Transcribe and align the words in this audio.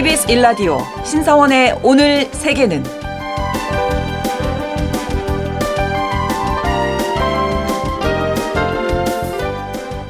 KBS 0.00 0.30
일라디오 0.30 0.78
신성원의 1.04 1.80
오늘 1.82 2.24
세계는 2.32 2.82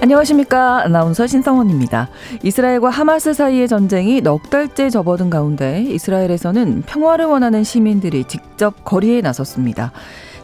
안녕하십니까. 0.01 0.85
아나운서 0.85 1.27
신성원입니다. 1.27 2.09
이스라엘과 2.45 2.89
하마스 2.89 3.35
사이의 3.35 3.67
전쟁이 3.67 4.21
넉 4.21 4.49
달째 4.49 4.91
접어든 4.91 5.29
가운데 5.29 5.83
이스라엘에서는 5.83 6.83
평화를 6.83 7.25
원하는 7.25 7.65
시민들이 7.65 8.23
직접 8.23 8.85
거리에 8.85 9.23
나섰습니다. 9.23 9.91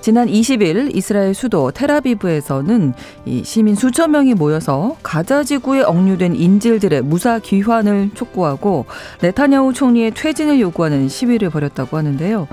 지난 0.01 0.29
20일 0.29 0.95
이스라엘 0.95 1.35
수도 1.35 1.71
테라비브에서는 1.71 2.95
이 3.25 3.43
시민 3.45 3.75
수천 3.75 4.13
명이 4.13 4.35
모여서 4.35 4.97
가자 5.03 5.43
지구에 5.43 5.83
억류된 5.83 6.37
인질들의 6.37 7.03
무사 7.03 7.39
귀환을 7.39 8.11
촉구하고 8.15 8.87
네타냐후 9.21 9.73
총리의 9.73 10.13
퇴진을 10.13 10.61
요구하는 10.61 11.09
시위를 11.09 11.51
벌였다고 11.51 11.97
하는데요. 11.97 12.47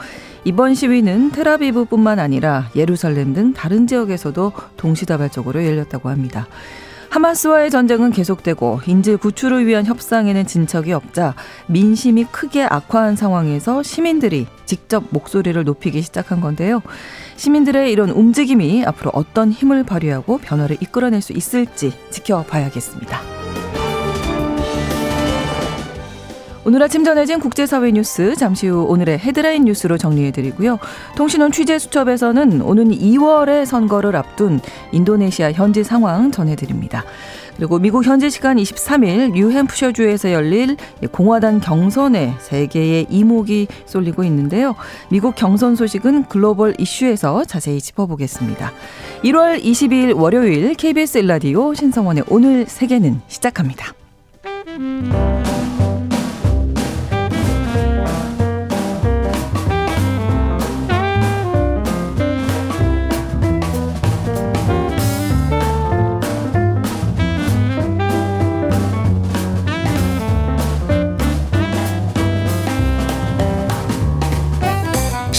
이번 0.45 0.73
시위는 0.73 1.32
테라비브뿐만 1.32 2.20
아니라 2.20 2.70
예루살렘 2.76 3.34
등 3.34 3.54
다른 3.54 3.88
지역에서도 3.88 4.52
동시다발적으로 4.76 5.63
열렸다고 5.63 6.10
합니다. 6.10 6.48
하마스와의 7.13 7.70
전쟁은 7.70 8.10
계속되고 8.10 8.82
인질 8.88 9.18
구출을 9.18 9.68
위한 9.68 9.85
협상에는 9.85 10.48
진척이 10.48 10.94
없자 10.94 11.35
민심이 11.68 12.23
크게 12.26 12.63
악화한 12.63 13.16
상황에서 13.16 13.84
시민들이 13.84 14.48
직접 14.66 15.04
목소리를 15.12 15.63
높이기 15.63 16.02
시작한 16.02 16.41
건데요. 16.41 16.82
시민들의 17.36 17.92
이런 17.92 18.10
움직임이 18.10 18.84
앞으로 18.86 19.12
어떤 19.14 19.52
힘을 19.52 19.84
발휘하고 19.84 20.38
변화를 20.40 20.78
이끌어낼 20.80 21.22
수 21.22 21.34
있을지 21.34 21.94
지켜봐야겠습니다. 22.12 23.20
오늘 26.66 26.82
아침 26.82 27.04
전해진 27.04 27.41
국제사회 27.41 27.91
뉴스 27.91 28.35
잠시 28.38 28.68
후 28.68 28.85
오늘의 28.88 29.20
헤드라인 29.20 29.66
뉴스로 29.66 29.98
정리해드리고요. 29.98 30.80
통신원 31.18 31.52
취재수첩에서는 31.52 32.62
오는 32.62 32.90
2월에 32.90 33.66
선거를 33.66 34.16
앞둔 34.16 34.62
인도네시아 34.94 35.52
현지 35.52 35.84
상황 35.84 36.32
전해드립니다. 36.32 37.04
그리고 37.57 37.79
미국 37.79 38.05
현지 38.05 38.29
시간 38.29 38.57
23일 38.57 39.32
뉴햄프셔주에서 39.32 40.32
열릴 40.32 40.77
공화당 41.12 41.60
경선에 41.60 42.35
세계의 42.40 43.07
이목이 43.10 43.68
쏠리고 43.85 44.23
있는데요. 44.23 44.76
미국 45.10 45.35
경선 45.35 45.76
소식은 45.76 46.26
글로벌 46.26 46.73
이슈에서 46.77 47.45
자세히 47.45 47.79
짚어보겠습니다. 47.79 48.71
1월 49.23 49.62
22일 49.63 50.20
월요일 50.20 50.73
KBS 50.76 51.20
일라디오 51.20 51.73
신성원의 51.73 52.26
오늘 52.29 52.65
세계는 52.68 53.21
시작합니다. 53.27 53.93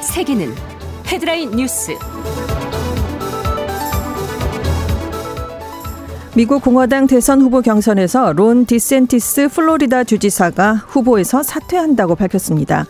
오늘 0.00 0.02
세계는 0.02 0.54
헤드라인 1.06 1.50
뉴스. 1.50 1.92
미국 6.34 6.62
공화당 6.62 7.06
대선 7.06 7.42
후보 7.42 7.60
경선에서 7.60 8.32
론 8.32 8.64
디샌티스 8.64 9.48
플로리다 9.48 10.04
주지사가 10.04 10.84
후보에서 10.86 11.42
사퇴한다고 11.42 12.14
밝혔습니다. 12.14 12.86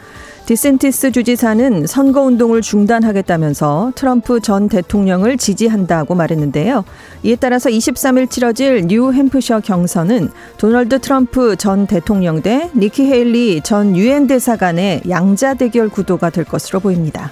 디샌티스 0.50 1.12
주지사는 1.12 1.86
선거운동을 1.86 2.60
중단하겠다면서 2.60 3.92
트럼프 3.94 4.40
전 4.40 4.68
대통령을 4.68 5.36
지지한다고 5.36 6.16
말했는데요. 6.16 6.84
이에 7.22 7.36
따라서 7.36 7.70
23일 7.70 8.28
치러질 8.28 8.88
뉴 8.88 9.12
햄프셔 9.12 9.60
경선은 9.60 10.28
도널드 10.58 10.98
트럼프 10.98 11.54
전 11.54 11.86
대통령 11.86 12.42
대 12.42 12.68
니키 12.74 13.04
헤일리 13.04 13.60
전 13.60 13.96
유엔 13.96 14.26
대사 14.26 14.56
간의 14.56 15.02
양자 15.08 15.54
대결 15.54 15.88
구도가 15.88 16.30
될 16.30 16.44
것으로 16.44 16.80
보입니다. 16.80 17.30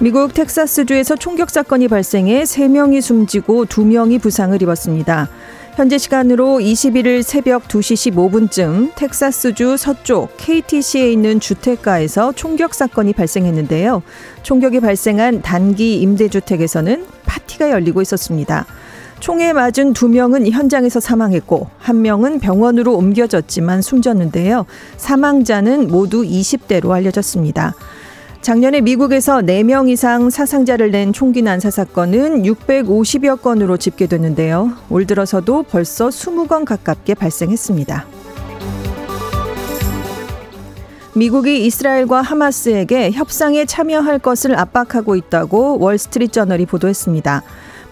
미국 0.00 0.32
텍사스주에서 0.32 1.16
총격 1.16 1.50
사건이 1.50 1.88
발생해 1.88 2.44
3명이 2.44 3.02
숨지고 3.02 3.66
2명이 3.66 4.22
부상을 4.22 4.62
입었습니다. 4.62 5.28
현재 5.76 5.98
시간으로 5.98 6.58
21일 6.58 7.20
새벽 7.20 7.68
2시 7.68 8.10
15분쯤 8.10 8.94
텍사스주 8.94 9.76
서쪽 9.76 10.34
KTC에 10.38 11.12
있는 11.12 11.38
주택가에서 11.38 12.32
총격 12.32 12.72
사건이 12.72 13.12
발생했는데요. 13.12 14.02
총격이 14.42 14.80
발생한 14.80 15.42
단기 15.42 16.00
임대주택에서는 16.00 17.04
파티가 17.26 17.68
열리고 17.72 18.00
있었습니다. 18.00 18.64
총에 19.20 19.52
맞은 19.52 19.92
두 19.92 20.08
명은 20.08 20.50
현장에서 20.50 20.98
사망했고 20.98 21.68
한 21.78 22.00
명은 22.00 22.40
병원으로 22.40 22.94
옮겨졌지만 22.94 23.82
숨졌는데요. 23.82 24.64
사망자는 24.96 25.88
모두 25.88 26.22
20대로 26.22 26.92
알려졌습니다. 26.92 27.74
작년에 28.46 28.80
미국에서 28.80 29.38
4명 29.38 29.88
이상 29.88 30.30
사상자를 30.30 30.92
낸 30.92 31.12
총기 31.12 31.42
난사 31.42 31.68
사건은 31.68 32.44
650여 32.44 33.42
건으로 33.42 33.76
집계됐는데요. 33.76 34.70
올 34.88 35.04
들어서도 35.04 35.64
벌써 35.64 36.10
20건 36.10 36.64
가깝게 36.64 37.14
발생했습니다. 37.14 38.06
미국이 41.16 41.66
이스라엘과 41.66 42.22
하마스에게 42.22 43.10
협상에 43.10 43.64
참여할 43.64 44.20
것을 44.20 44.56
압박하고 44.56 45.16
있다고 45.16 45.80
월스트리트 45.80 46.30
저널이 46.30 46.66
보도했습니다. 46.66 47.42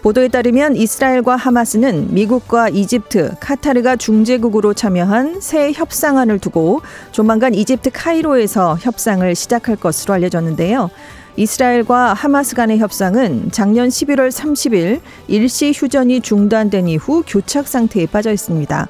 보도에 0.05 0.27
따르면 0.27 0.75
이스라엘과 0.75 1.35
하마스는 1.35 2.13
미국과 2.13 2.69
이집트, 2.69 3.37
카타르가 3.39 3.95
중재국으로 3.95 4.75
참여한 4.75 5.41
새 5.41 5.71
협상안을 5.71 6.37
두고 6.37 6.83
조만간 7.11 7.55
이집트 7.55 7.89
카이로에서 7.91 8.77
협상을 8.79 9.33
시작할 9.33 9.77
것으로 9.77 10.13
알려졌는데요. 10.13 10.91
이스라엘과 11.37 12.13
하마스 12.13 12.55
간의 12.55 12.77
협상은 12.77 13.49
작년 13.51 13.89
11월 13.89 14.29
30일 14.29 15.01
일시 15.27 15.73
휴전이 15.75 16.21
중단된 16.21 16.87
이후 16.87 17.23
교착 17.25 17.67
상태에 17.67 18.05
빠져 18.05 18.31
있습니다. 18.31 18.87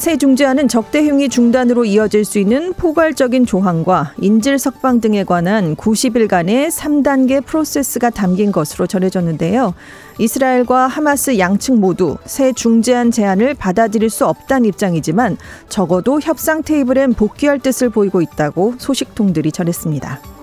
새 0.00 0.16
중재안은 0.16 0.68
적대행위 0.68 1.28
중단으로 1.28 1.84
이어질 1.84 2.24
수 2.24 2.38
있는 2.38 2.72
포괄적인 2.72 3.44
조항과 3.44 4.14
인질 4.16 4.58
석방 4.58 5.02
등에 5.02 5.24
관한 5.24 5.76
90일간의 5.76 6.70
3단계 6.70 7.44
프로세스가 7.44 8.08
담긴 8.08 8.50
것으로 8.50 8.86
전해졌는데요. 8.86 9.74
이스라엘과 10.16 10.86
하마스 10.86 11.38
양측 11.38 11.78
모두 11.78 12.16
새 12.24 12.54
중재안 12.54 13.10
제안을 13.10 13.52
받아들일 13.52 14.08
수 14.08 14.26
없다는 14.26 14.70
입장이지만 14.70 15.36
적어도 15.68 16.18
협상 16.18 16.62
테이블엔 16.62 17.12
복귀할 17.12 17.58
뜻을 17.58 17.90
보이고 17.90 18.22
있다고 18.22 18.76
소식통들이 18.78 19.52
전했습니다. 19.52 20.39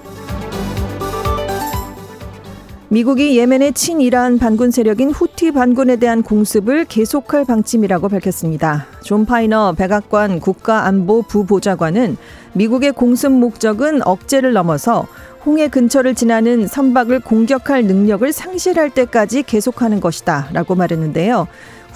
미국이 2.89 3.37
예멘의 3.37 3.73
친이란 3.73 4.39
반군 4.39 4.71
세력인 4.71 5.11
후티 5.11 5.51
반군에 5.51 5.97
대한 5.97 6.23
공습을 6.23 6.85
계속할 6.85 7.43
방침이라고 7.43 8.07
밝혔습니다. 8.07 8.85
존 9.03 9.25
파이너 9.25 9.73
백악관 9.73 10.39
국가안보 10.39 11.23
부보좌관은 11.23 12.15
미국의 12.53 12.93
공습 12.93 13.33
목적은 13.33 14.07
억제를 14.07 14.53
넘어서 14.53 15.05
홍해 15.45 15.67
근처를 15.67 16.15
지나는 16.15 16.65
선박을 16.65 17.19
공격할 17.19 17.83
능력을 17.83 18.31
상실할 18.31 18.89
때까지 18.91 19.43
계속하는 19.43 19.99
것이다 19.99 20.47
라고 20.53 20.75
말했는데요. 20.75 21.47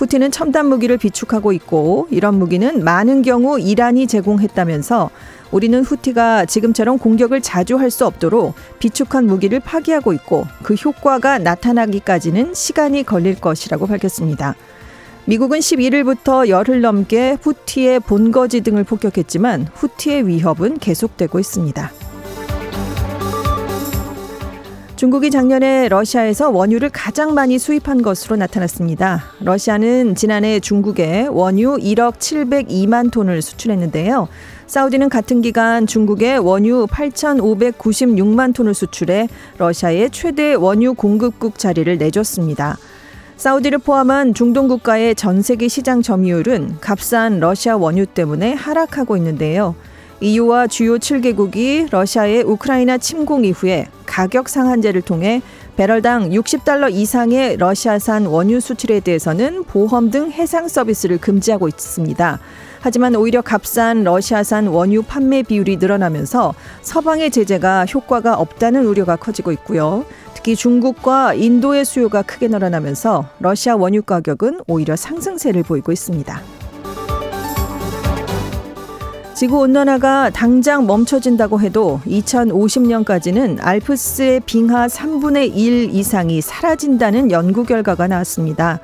후티는 0.02 0.32
첨단 0.32 0.66
무기를 0.66 0.98
비축하고 0.98 1.52
있고 1.54 2.08
이런 2.10 2.40
무기는 2.40 2.84
많은 2.84 3.22
경우 3.22 3.60
이란이 3.60 4.08
제공했다면서 4.08 5.12
우리는 5.52 5.84
후티가 5.84 6.46
지금처럼 6.46 6.98
공격을 6.98 7.42
자주 7.42 7.78
할 7.78 7.92
수 7.92 8.06
없도록 8.06 8.56
비축한 8.80 9.28
무기를 9.28 9.60
파기하고 9.60 10.14
있고 10.14 10.48
그 10.64 10.76
효과가 10.76 11.40
나타나기까지는 11.40 12.54
시간이 12.54 13.04
걸릴 13.04 13.36
것이라고 13.36 13.86
밝혔습니다. 13.86 14.56
미국은 15.26 15.60
11일부터 15.60 16.48
열흘 16.48 16.80
넘게 16.80 17.38
후티의 17.42 18.00
본거지 18.00 18.62
등을 18.62 18.86
폭격했지만 18.86 19.68
후티의 19.74 20.26
위협은 20.26 20.80
계속되고 20.80 21.38
있습니다. 21.38 22.11
중국이 25.02 25.32
작년에 25.32 25.90
러시아에서 25.90 26.52
원유를 26.52 26.92
가장 26.92 27.34
많이 27.34 27.58
수입한 27.58 28.04
것으로 28.04 28.36
나타났습니다. 28.36 29.24
러시아는 29.40 30.14
지난해 30.14 30.60
중국에 30.60 31.26
원유 31.26 31.78
1억 31.78 32.18
702만 32.18 33.12
톤을 33.12 33.42
수출했는데요. 33.42 34.28
사우디는 34.68 35.10
같은 35.10 35.42
기간 35.42 35.88
중국에 35.88 36.36
원유 36.36 36.86
8,596만 36.86 38.54
톤을 38.54 38.76
수출해 38.76 39.28
러시아의 39.58 40.12
최대 40.12 40.54
원유 40.54 40.94
공급국 40.94 41.58
자리를 41.58 41.98
내줬습니다. 41.98 42.78
사우디를 43.38 43.80
포함한 43.80 44.36
중동 44.36 44.68
국가의 44.68 45.16
전 45.16 45.42
세계 45.42 45.68
시장 45.68 46.04
점유율은 46.04 46.78
값싼 46.80 47.40
러시아 47.40 47.76
원유 47.76 48.06
때문에 48.06 48.54
하락하고 48.54 49.18
있는데요. 49.18 49.74
EU와 50.24 50.68
주요 50.68 51.00
7개국이 51.00 51.90
러시아의 51.90 52.44
우크라이나 52.44 53.00
침공 53.00 53.44
이후에 53.44 53.88
가격 54.06 54.50
상한제를 54.50 55.02
통해 55.02 55.42
배럴당 55.76 56.30
60달러 56.30 56.92
이상의 56.92 57.58
러시아산 57.58 58.28
원유 58.28 58.60
수출에 58.60 59.00
대해서는 59.00 59.64
보험 59.64 60.12
등 60.12 60.30
해상 60.30 60.68
서비스를 60.68 61.18
금지하고 61.18 61.68
있습니다. 61.68 62.40
하지만 62.82 63.16
오히려 63.16 63.42
값싼 63.42 64.04
러시아산 64.04 64.68
원유 64.68 65.04
판매 65.04 65.42
비율이 65.42 65.78
늘어나면서 65.78 66.54
서방의 66.84 67.32
제재가 67.32 67.86
효과가 67.86 68.36
없다는 68.36 68.86
우려가 68.86 69.16
커지고 69.16 69.52
있고요. 69.54 70.06
특히 70.36 70.56
중국과 70.56 71.34
인도의 71.34 71.84
수요가 71.84 72.22
크게 72.22 72.48
늘어나면서 72.48 73.28
러시아 73.40 73.76
원유 73.76 74.04
가격은 74.04 74.62
오히려 74.68 74.96
상승세를 74.96 75.64
보이고 75.64 75.92
있습니다. 75.92 76.61
지구 79.42 79.58
온난화가 79.62 80.30
당장 80.30 80.86
멈춰진다고 80.86 81.62
해도 81.62 82.00
2050년까지는 82.06 83.58
알프스의 83.60 84.42
빙하 84.42 84.86
3분의 84.86 85.58
1 85.58 85.96
이상이 85.96 86.42
사라진다는 86.42 87.32
연구 87.32 87.64
결과가 87.64 88.06
나왔습니다. 88.06 88.80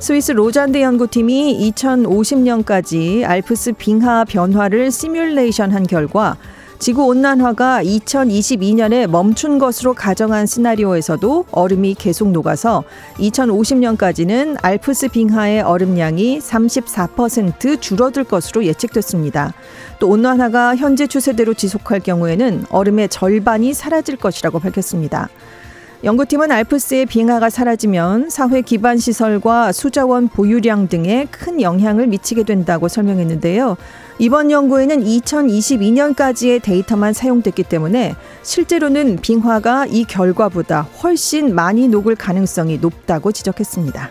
스위스 0.00 0.32
로잔대 0.32 0.78
연구팀이 0.82 1.72
2050년까지 1.72 3.24
알프스 3.24 3.72
빙하 3.78 4.26
변화를 4.26 4.90
시뮬레이션 4.90 5.72
한 5.72 5.86
결과 5.86 6.36
지구 6.84 7.06
온난화가 7.06 7.82
2022년에 7.82 9.06
멈춘 9.06 9.58
것으로 9.58 9.94
가정한 9.94 10.44
시나리오에서도 10.44 11.46
얼음이 11.50 11.94
계속 11.94 12.30
녹아서 12.30 12.84
2050년까지는 13.16 14.58
알프스 14.60 15.08
빙하의 15.08 15.62
얼음량이 15.62 16.40
34% 16.40 17.80
줄어들 17.80 18.24
것으로 18.24 18.66
예측됐습니다. 18.66 19.54
또 19.98 20.10
온난화가 20.10 20.76
현재 20.76 21.06
추세대로 21.06 21.54
지속할 21.54 22.00
경우에는 22.00 22.66
얼음의 22.68 23.08
절반이 23.08 23.72
사라질 23.72 24.16
것이라고 24.16 24.58
밝혔습니다. 24.58 25.30
연구팀은 26.04 26.52
알프스의 26.52 27.06
빙하가 27.06 27.48
사라지면 27.48 28.28
사회 28.28 28.60
기반 28.60 28.98
시설과 28.98 29.72
수자원 29.72 30.28
보유량 30.28 30.88
등에 30.88 31.26
큰 31.30 31.62
영향을 31.62 32.08
미치게 32.08 32.42
된다고 32.42 32.88
설명했는데요. 32.88 33.78
이번 34.18 34.50
연구에는 34.50 35.02
2022년까지의 35.02 36.62
데이터만 36.62 37.14
사용됐기 37.14 37.62
때문에 37.62 38.14
실제로는 38.42 39.16
빙하가 39.22 39.86
이 39.86 40.04
결과보다 40.04 40.82
훨씬 40.82 41.54
많이 41.54 41.88
녹을 41.88 42.16
가능성이 42.16 42.76
높다고 42.76 43.32
지적했습니다. 43.32 44.10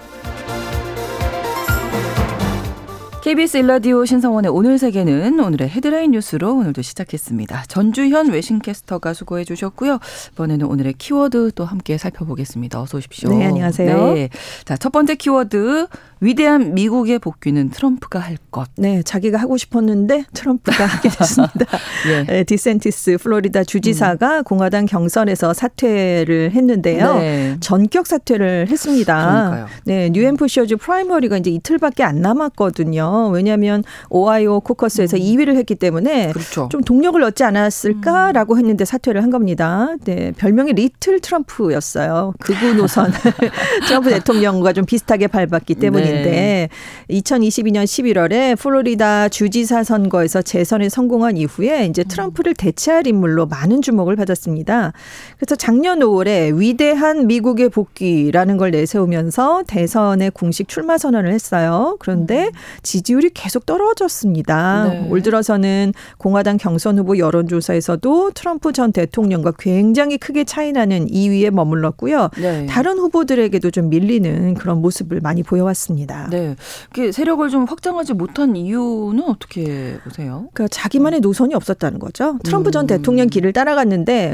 KBS 3.24 3.56
일라디오 3.56 4.04
신성원의 4.04 4.52
오늘 4.52 4.78
세계는 4.78 5.40
오늘의 5.40 5.70
헤드라인 5.70 6.12
뉴스로 6.12 6.58
오늘도 6.58 6.82
시작했습니다. 6.82 7.64
전주현 7.70 8.30
외신캐스터가 8.32 9.14
수고해 9.14 9.46
주셨고요. 9.46 10.00
이번에는 10.34 10.66
오늘의 10.66 10.96
키워드 10.98 11.54
또 11.56 11.64
함께 11.64 11.98
살펴보겠습니다. 11.98 12.82
어서 12.82 12.98
오십시오. 12.98 13.30
네, 13.30 13.46
안녕하세요. 13.46 14.14
네. 14.16 14.30
자, 14.66 14.76
첫 14.76 14.92
번째 14.92 15.16
키워드 15.16 15.88
위대한 16.20 16.74
미국의 16.74 17.20
복귀는 17.20 17.70
트럼프가 17.70 18.20
할 18.20 18.38
것. 18.52 18.68
네, 18.78 19.02
자기가 19.04 19.38
하고 19.38 19.56
싶었는데 19.56 20.26
트럼프가 20.34 20.86
하게 20.86 21.08
됐습니다. 21.18 21.66
예. 22.10 22.24
네, 22.24 22.44
디샌티스 22.44 23.20
플로리다 23.20 23.64
주지사가 23.64 24.40
음. 24.40 24.44
공화당 24.44 24.86
경선에서 24.86 25.54
사퇴를 25.54 26.52
했는데요. 26.52 27.16
네. 27.16 27.58
전격 27.62 28.08
사퇴를 28.08 28.68
했습니다. 28.70 29.16
그러니까요. 29.16 29.68
네, 29.86 30.10
뉴햄프셔주 30.10 30.76
프라이머리가 30.78 31.38
이제 31.38 31.52
이틀밖에 31.52 32.04
안 32.04 32.22
남았거든요. 32.22 33.13
왜냐하면 33.34 33.84
아이오와 34.10 34.62
코커스에서 34.62 35.18
음. 35.18 35.22
2위를 35.22 35.56
했기 35.56 35.76
때문에 35.76 36.32
그렇죠. 36.32 36.70
좀 36.72 36.82
동력을 36.82 37.22
얻지 37.22 37.44
않았을까라고 37.44 38.54
음. 38.54 38.60
했는데 38.60 38.86
사퇴를 38.86 39.24
한 39.24 39.30
겁니다. 39.30 39.90
네, 40.06 40.32
별명이 40.38 40.74
리틀 40.74 41.20
트럼프였어요. 41.20 42.34
극우 42.40 42.74
노선 42.76 43.12
트럼프 43.88 44.10
대통령과 44.10 44.74
좀 44.74 44.86
비슷하게 44.86 45.28
밟았기 45.28 45.76
때문에. 45.76 46.04
네. 46.04 46.14
있는데 46.14 46.70
2022년 47.10 47.84
11월에 47.84 48.58
플로리다 48.58 49.30
주지사 49.30 49.84
선거에서 49.84 50.42
재선에 50.42 50.90
성공한 50.90 51.38
이후에 51.38 51.86
이제 51.86 52.04
트럼프를 52.04 52.54
대체할 52.54 53.08
인물로 53.08 53.48
많은 53.48 53.82
주목을 53.82 54.16
받았습니다. 54.16 54.94
그래서 55.38 55.56
작년 55.56 56.00
5월에 56.00 56.58
위대한 56.58 57.28
미국의 57.28 57.70
복귀라는 57.70 58.58
걸 58.58 58.72
내세우면서 58.72 59.64
대선에 59.68 60.30
공식 60.30 60.68
출마 60.68 60.98
선언을 60.98 61.32
했어요. 61.32 61.98
그런데 62.00 62.52
지 62.82 63.02
지율이 63.04 63.30
계속 63.34 63.66
떨어졌습니다. 63.66 64.88
네. 64.90 65.08
올 65.10 65.22
들어서는 65.22 65.94
공화당 66.18 66.58
경선 66.58 66.98
후보 66.98 67.18
여론조사에서도 67.18 68.32
트럼프 68.32 68.74
전 68.74 68.92
대통령과 68.92 69.54
굉장히 69.60 70.18
크게 70.18 70.44
차이나는 70.44 71.08
2위에 71.08 71.52
머물렀고요. 71.52 72.30
네. 72.38 72.66
다른 72.66 72.98
후보들에게도 72.98 73.70
좀 73.72 73.90
밀리는 73.90 74.56
그런 74.56 74.82
모습을 74.82 75.22
많이 75.22 75.44
보여왔습니다. 75.44 76.30
네. 76.32 76.56
그 76.92 77.12
세력을 77.12 77.48
좀 77.50 77.66
확장하지 77.66 78.14
못한 78.14 78.56
이유는 78.56 79.24
어떻게 79.28 80.00
보세요? 80.04 80.48
그러니까 80.54 80.68
자기만의 80.70 81.20
노선이 81.20 81.54
없었다는 81.54 82.00
거죠. 82.00 82.40
트럼프 82.44 82.70
음. 82.70 82.72
전 82.72 82.88
대통령 82.88 83.28
길을 83.28 83.54
따라가서 83.54 83.84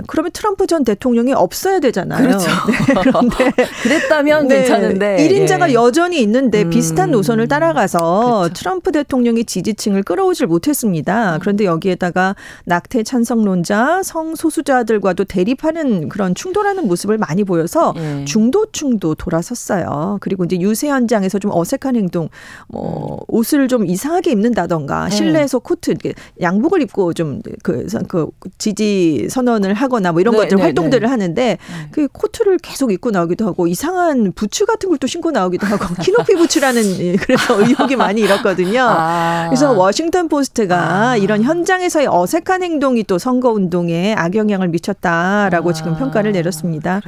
그러면 0.07 0.31
트럼프 0.31 0.67
전 0.67 0.83
대통령이 0.83 1.33
없어야 1.33 1.79
되잖아요. 1.79 2.27
그렇죠. 2.27 2.47
네, 2.47 2.93
그런데 3.01 3.51
그랬다면 3.83 4.47
네. 4.47 4.57
괜찮은데 4.59 5.17
1인자가 5.17 5.69
예. 5.69 5.73
여전히 5.73 6.21
있는데 6.21 6.63
음. 6.63 6.69
비슷한 6.69 7.11
노선을 7.11 7.47
따라가서 7.47 8.41
그렇죠. 8.43 8.58
트럼프 8.59 8.91
대통령이 8.91 9.45
지지층을 9.45 10.03
끌어오질 10.03 10.47
못했습니다. 10.47 11.35
음. 11.35 11.39
그런데 11.39 11.65
여기에다가 11.65 12.35
낙태 12.65 13.03
찬성론자, 13.03 14.03
성소수자들과도 14.03 15.25
대립하는 15.25 16.09
그런 16.09 16.35
충돌하는 16.35 16.87
모습을 16.87 17.17
많이 17.17 17.43
보여서 17.43 17.93
예. 17.97 18.25
중도층도 18.25 19.15
돌아섰어요. 19.15 20.17
그리고 20.21 20.43
이제 20.43 20.59
유세 20.59 20.89
현장에서 20.89 21.39
좀 21.39 21.51
어색한 21.53 21.95
행동, 21.95 22.29
뭐 22.67 23.15
음. 23.15 23.19
옷을 23.29 23.67
좀 23.67 23.85
이상하게 23.85 24.31
입는다던가 24.31 25.09
네. 25.09 25.15
실내에서 25.15 25.59
코트 25.59 25.95
양복을 26.39 26.81
입고 26.83 27.13
좀그 27.13 27.87
그 28.07 28.29
지지 28.57 29.27
선언을 29.29 29.73
하거나 29.73 30.11
뭐 30.11 30.21
이런 30.21 30.33
네, 30.33 30.41
것들 30.41 30.57
네, 30.57 30.63
활동들을 30.63 31.01
네. 31.01 31.07
하는데 31.07 31.43
네. 31.43 31.57
그 31.91 32.07
코트를 32.09 32.57
계속 32.57 32.91
입고 32.91 33.11
나오기도 33.11 33.45
하고 33.45 33.67
이상한 33.67 34.31
부츠 34.33 34.65
같은 34.65 34.89
걸 34.89 34.99
또 34.99 35.07
신고 35.07 35.31
나오기도 35.31 35.65
하고 35.65 35.85
키높이 36.03 36.35
부츠라는 36.35 36.99
예, 36.99 37.15
그래서 37.15 37.59
의혹이 37.59 37.95
많이 37.95 38.21
일었거든요. 38.21 38.48
아. 38.87 39.45
그래서 39.49 39.71
워싱턴 39.71 40.27
포스트가 40.27 41.09
아. 41.11 41.17
이런 41.17 41.43
현장에서의 41.43 42.07
어색한 42.09 42.63
행동이 42.63 43.03
또 43.03 43.17
선거 43.17 43.51
운동에 43.51 44.13
악영향을 44.13 44.69
미쳤다라고 44.69 45.69
아. 45.69 45.73
지금 45.73 45.95
평가를 45.97 46.31
내렸습니다. 46.31 47.01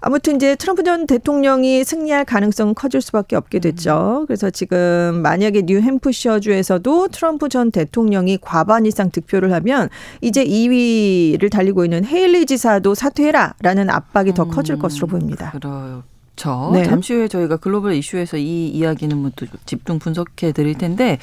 아무튼 0.00 0.36
이제 0.36 0.54
트럼프 0.54 0.82
전 0.82 1.06
대통령이 1.06 1.84
승리할 1.84 2.24
가능성은 2.24 2.74
커질 2.74 3.00
수밖에 3.00 3.36
없게 3.36 3.58
됐죠. 3.58 4.24
그래서 4.26 4.50
지금 4.50 5.20
만약에 5.22 5.62
뉴햄프셔주에서도 5.66 7.08
트럼프 7.08 7.48
전 7.48 7.70
대통령이 7.70 8.38
과반 8.40 8.86
이상 8.86 9.10
득표를 9.10 9.52
하면 9.54 9.88
이제 10.20 10.44
2위를 10.44 11.50
달리고 11.50 11.84
있는 11.84 12.04
헤일리 12.04 12.46
지사도 12.46 12.94
사퇴해라라는 12.94 13.90
압박이 13.90 14.34
더 14.34 14.44
커질 14.44 14.78
것으로 14.78 15.06
보입니다. 15.06 15.50
그래요. 15.52 16.13
그렇죠. 16.36 16.70
네. 16.72 16.84
잠시 16.84 17.14
후에 17.14 17.28
저희가 17.28 17.56
글로벌 17.58 17.94
이슈에서 17.94 18.36
이 18.36 18.68
이야기는 18.68 19.16
뭐 19.16 19.30
또 19.36 19.46
집중 19.66 19.98
분석해 19.98 20.52
드릴 20.52 20.76
텐데 20.76 21.18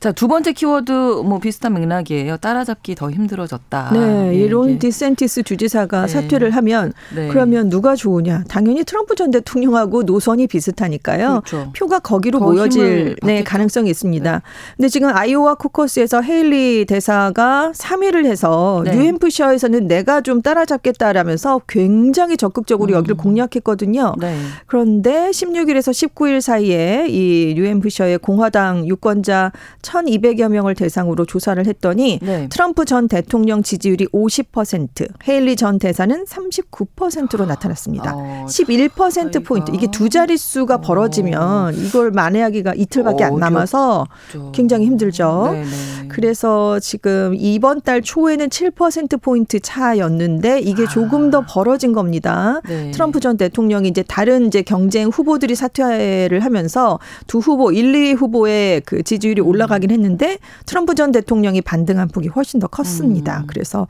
자, 0.00 0.12
두 0.12 0.28
번째 0.28 0.52
키워드 0.52 0.92
뭐 1.24 1.38
비슷한 1.38 1.74
맥락이에요. 1.74 2.36
따라잡기 2.38 2.94
더 2.94 3.10
힘들어졌다. 3.10 3.90
네. 3.92 4.34
이론 4.34 4.78
디샌티스 4.78 5.42
주지사가 5.44 6.06
네. 6.06 6.08
사퇴를 6.08 6.50
하면 6.50 6.92
네. 7.14 7.28
그러면 7.28 7.68
누가 7.68 7.94
좋으냐? 7.94 8.44
당연히 8.48 8.84
트럼프 8.84 9.14
전 9.14 9.30
대통령하고 9.30 10.02
노선이 10.02 10.46
비슷하니까요. 10.46 11.42
그렇죠. 11.44 11.72
표가 11.76 12.00
거기로 12.00 12.40
모여질 12.40 13.16
네, 13.22 13.44
가능성이 13.44 13.90
있습니다. 13.90 14.32
네. 14.32 14.40
근데 14.76 14.88
지금 14.88 15.10
아이오와 15.14 15.54
코커스에서 15.54 16.22
헤일리 16.22 16.84
대사가 16.86 17.72
3위를 17.74 18.26
해서 18.26 18.82
네. 18.84 18.96
뉴햄프셔에서는 18.96 19.86
내가 19.86 20.20
좀 20.20 20.42
따라잡겠다라면서 20.42 21.62
굉장히 21.68 22.36
적극적으로 22.36 22.92
음. 22.92 22.98
여기를 22.98 23.16
공략했거든요. 23.16 24.14
네. 24.18 24.36
그런데 24.66 25.30
16일에서 25.30 25.92
19일 25.92 26.40
사이에 26.40 27.06
이 27.08 27.54
뉴햄프셔의 27.56 28.18
공화당 28.18 28.86
유권자 28.86 29.52
1,200여 29.82 30.48
명을 30.48 30.74
대상으로 30.74 31.24
조사를 31.26 31.64
했더니 31.66 32.18
네. 32.22 32.48
트럼프 32.48 32.84
전 32.84 33.08
대통령 33.08 33.62
지지율이 33.62 34.06
50%, 34.08 35.08
헤일리 35.28 35.56
전 35.56 35.78
대사는 35.78 36.24
39%로 36.24 37.46
나타났습니다. 37.46 38.12
어, 38.14 38.46
11% 38.48 39.44
포인트. 39.44 39.72
이게 39.72 39.86
두 39.90 40.08
자릿수가 40.08 40.74
어. 40.74 40.80
벌어지면 40.80 41.74
이걸 41.74 42.10
만회하기가 42.10 42.74
이틀밖에 42.74 43.24
안 43.24 43.32
어렵죠. 43.34 43.40
남아서 43.40 44.06
굉장히 44.52 44.86
힘들죠. 44.86 45.50
네네. 45.52 46.08
그래서 46.08 46.78
지금 46.80 47.34
이번 47.36 47.80
달 47.80 48.02
초에는 48.02 48.48
7% 48.48 49.20
포인트 49.22 49.60
차였는데 49.60 50.60
이게 50.60 50.86
조금 50.86 51.30
더 51.30 51.42
벌어진 51.46 51.92
겁니다. 51.92 52.60
네. 52.68 52.90
트럼프 52.90 53.20
전 53.20 53.36
대통령이 53.36 53.88
이제 53.88 54.02
다른 54.02 54.41
이제 54.46 54.62
경쟁 54.62 55.08
후보들이 55.08 55.54
사퇴를 55.54 56.40
하면서 56.40 56.98
두 57.26 57.38
후보 57.38 57.72
1, 57.72 57.94
2 57.94 58.12
후보의 58.12 58.82
그 58.82 59.02
지지율이 59.02 59.40
올라가긴 59.40 59.90
했는데 59.90 60.38
트럼프 60.66 60.94
전 60.94 61.12
대통령이 61.12 61.60
반등한 61.62 62.08
폭이 62.08 62.28
훨씬 62.28 62.60
더 62.60 62.66
컸습니다. 62.66 63.40
음. 63.40 63.46
그래서 63.46 63.86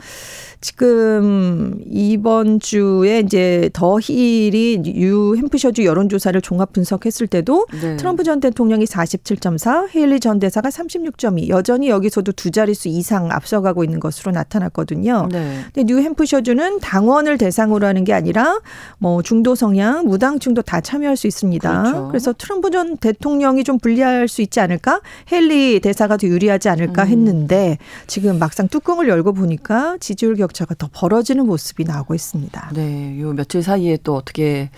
지금 0.62 1.80
이번 1.90 2.60
주에 2.60 3.18
이제 3.18 3.68
더 3.72 3.98
힐이 3.98 4.78
뉴 4.82 5.34
햄프셔주 5.36 5.84
여론조사를 5.84 6.40
종합 6.40 6.72
분석했을 6.72 7.26
때도 7.26 7.66
네. 7.80 7.96
트럼프 7.96 8.22
전 8.22 8.38
대통령이 8.38 8.84
47.4, 8.84 9.88
헤일리 9.92 10.20
전 10.20 10.38
대사가 10.38 10.68
36.2. 10.68 11.48
여전히 11.48 11.88
여기서도 11.88 12.30
두 12.32 12.52
자릿수 12.52 12.88
이상 12.88 13.32
앞서가고 13.32 13.82
있는 13.82 13.98
것으로 13.98 14.30
나타났거든요. 14.30 15.28
네. 15.32 15.64
근데 15.74 15.82
뉴 15.84 16.00
햄프셔주는 16.00 16.78
당원을 16.78 17.38
대상으로 17.38 17.84
하는 17.84 18.04
게 18.04 18.12
아니라 18.12 18.60
뭐 18.98 19.20
중도 19.20 19.56
성향, 19.56 20.06
무당층도 20.06 20.62
다 20.62 20.80
참여할 20.80 21.16
수 21.16 21.26
있습니다. 21.26 21.82
그렇죠. 21.82 22.08
그래서 22.08 22.32
트럼프 22.32 22.70
전 22.70 22.96
대통령이 22.96 23.64
좀 23.64 23.80
불리할 23.80 24.28
수 24.28 24.42
있지 24.42 24.60
않을까? 24.60 25.00
헨리 25.32 25.80
대사가 25.80 26.16
더 26.16 26.28
유리하지 26.28 26.68
않을까 26.68 27.02
음. 27.02 27.08
했는데 27.08 27.78
지금 28.06 28.38
막상 28.38 28.68
뚜껑을 28.68 29.08
열고 29.08 29.32
보니까 29.32 29.96
지지율 29.98 30.36
격 30.36 30.51
차가 30.52 30.74
더 30.74 30.88
벌어지는 30.92 31.46
모습이 31.46 31.84
나오고 31.84 32.14
있습니다. 32.14 32.70
네, 32.74 33.20
요 33.20 33.32
며칠 33.32 33.62
사이에 33.62 33.98
또 34.02 34.14
어떻게 34.16 34.70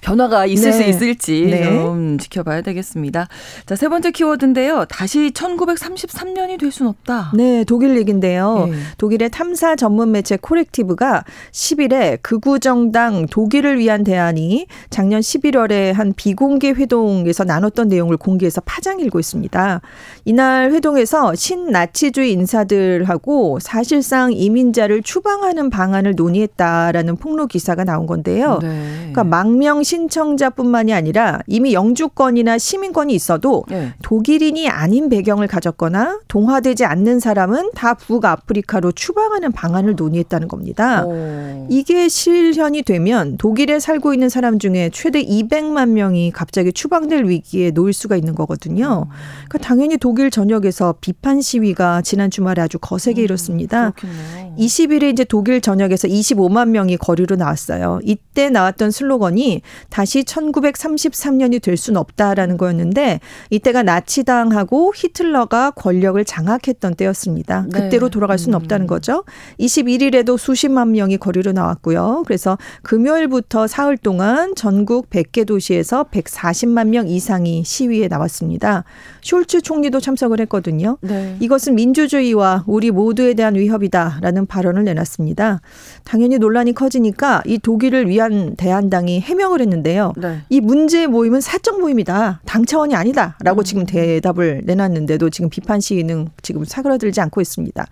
변화가 0.00 0.46
있을 0.46 0.70
네. 0.70 0.76
수 0.76 0.82
있을지 0.82 1.46
네. 1.50 1.64
좀 1.64 2.18
지켜봐야 2.18 2.62
되겠습니다. 2.62 3.28
자, 3.66 3.76
세 3.76 3.88
번째 3.88 4.10
키워드인데요. 4.10 4.84
다시 4.86 5.30
1933년이 5.34 6.58
될 6.58 6.68
순 6.70 6.86
없다. 6.86 7.32
네, 7.34 7.64
독일 7.64 7.96
얘기인데요. 7.96 8.68
네. 8.70 8.76
독일의 8.98 9.30
탐사 9.30 9.74
전문 9.74 10.12
매체 10.12 10.36
코렉티브가 10.36 11.24
10일에 11.50 12.18
극우 12.22 12.60
정당 12.60 13.26
독일을 13.26 13.78
위한 13.78 14.04
대안이 14.04 14.66
작년 14.90 15.20
11월에 15.20 15.92
한 15.92 16.12
비공개 16.14 16.70
회동에서 16.70 17.44
나눴던 17.44 17.88
내용을 17.88 18.18
공개해서 18.18 18.60
파장 18.60 19.00
일고 19.00 19.18
있습니다. 19.18 19.80
이날 20.26 20.72
회동에서 20.72 21.34
신나치주의 21.34 22.32
인사들하고 22.32 23.58
사실상 23.60 24.32
이민자를 24.32 25.02
추방하는 25.02 25.70
방안을 25.70 26.14
논의했다라는 26.16 27.16
폭로 27.16 27.46
기사가 27.46 27.84
나온 27.84 28.06
건데요. 28.06 28.58
네. 28.60 28.96
그러니까 28.98 29.24
망명 29.24 29.82
신 29.82 29.97
청자뿐만이 30.08 30.92
아니라 30.92 31.40
이미 31.46 31.72
영주권이나 31.72 32.58
시민권이 32.58 33.14
있어도 33.14 33.64
네. 33.68 33.94
독일인이 34.02 34.68
아닌 34.68 35.08
배경을 35.08 35.46
가졌거나 35.48 36.20
동화되지 36.28 36.84
않는 36.84 37.20
사람은 37.20 37.70
다 37.74 37.94
북아프리카로 37.94 38.92
추방하는 38.92 39.50
방안을 39.50 39.96
논의했다는 39.96 40.46
겁니다. 40.46 41.04
어. 41.06 41.66
이게 41.70 42.08
실현이 42.08 42.82
되면 42.82 43.36
독일에 43.38 43.80
살고 43.80 44.12
있는 44.12 44.28
사람 44.28 44.58
중에 44.58 44.90
최대 44.92 45.22
200만 45.24 45.88
명이 45.90 46.32
갑자기 46.32 46.72
추방될 46.72 47.24
위기에 47.24 47.70
놓일 47.70 47.92
수가 47.92 48.16
있는 48.16 48.34
거거든요. 48.34 49.06
그러니까 49.48 49.58
당연히 49.58 49.96
독일 49.96 50.30
전역에서 50.30 50.96
비판 51.00 51.40
시위가 51.40 52.02
지난 52.02 52.30
주말에 52.30 52.60
아주 52.60 52.78
거세게 52.78 53.22
일었습니다. 53.22 53.90
그렇겠네요. 53.90 54.54
20일에 54.58 55.12
이제 55.12 55.24
독일 55.24 55.60
전역에서 55.60 56.08
25만 56.08 56.68
명이 56.68 56.96
거리로 56.96 57.36
나왔어요. 57.36 58.00
이때 58.02 58.50
나왔던 58.50 58.90
슬로건이 58.90 59.62
다시 59.90 60.22
1933년이 60.22 61.62
될 61.62 61.76
수는 61.76 61.98
없다라는 61.98 62.56
거였는데 62.56 63.20
이때가 63.50 63.82
나치당하고 63.82 64.92
히틀러가 64.94 65.72
권력을 65.72 66.22
장악했던 66.24 66.94
때였습니다. 66.94 67.66
네. 67.68 67.80
그때로 67.80 68.08
돌아갈 68.08 68.38
수는 68.38 68.54
음. 68.54 68.62
없다는 68.62 68.86
거죠. 68.86 69.24
21일에도 69.60 70.38
수십만 70.38 70.92
명이 70.92 71.18
거리로 71.18 71.52
나왔고요. 71.52 72.24
그래서 72.26 72.58
금요일부터 72.82 73.66
사흘 73.66 73.96
동안 73.96 74.54
전국 74.54 75.10
100개 75.10 75.46
도시에서 75.46 76.04
140만 76.04 76.88
명 76.88 77.08
이상이 77.08 77.64
시위에 77.64 78.08
나왔습니다. 78.08 78.84
숄츠 79.22 79.62
총리도 79.62 80.00
참석을 80.00 80.40
했거든요. 80.40 80.98
네. 81.00 81.36
이것은 81.40 81.74
민주주의와 81.74 82.64
우리 82.66 82.90
모두에 82.90 83.34
대한 83.34 83.54
위협이다라는 83.54 84.46
발언을 84.46 84.84
내놨습니다. 84.84 85.60
당연히 86.04 86.38
논란이 86.38 86.72
커지니까 86.74 87.42
이 87.46 87.58
독일을 87.58 88.08
위한 88.08 88.56
대한당이 88.56 89.20
해명을 89.20 89.60
했는데 89.60 89.67
요. 89.96 90.12
네. 90.16 90.40
이 90.48 90.60
문제 90.60 91.06
모임은 91.06 91.40
사적 91.40 91.80
모임이다. 91.80 92.40
당 92.44 92.64
차원이 92.64 92.94
아니다라고 92.94 93.62
지금 93.62 93.86
대답을 93.86 94.62
내놨는데도 94.64 95.30
지금 95.30 95.50
비판 95.50 95.80
시위는 95.80 96.28
지금 96.42 96.64
사그라들지 96.64 97.20
않고 97.20 97.40
있습니다. 97.40 97.86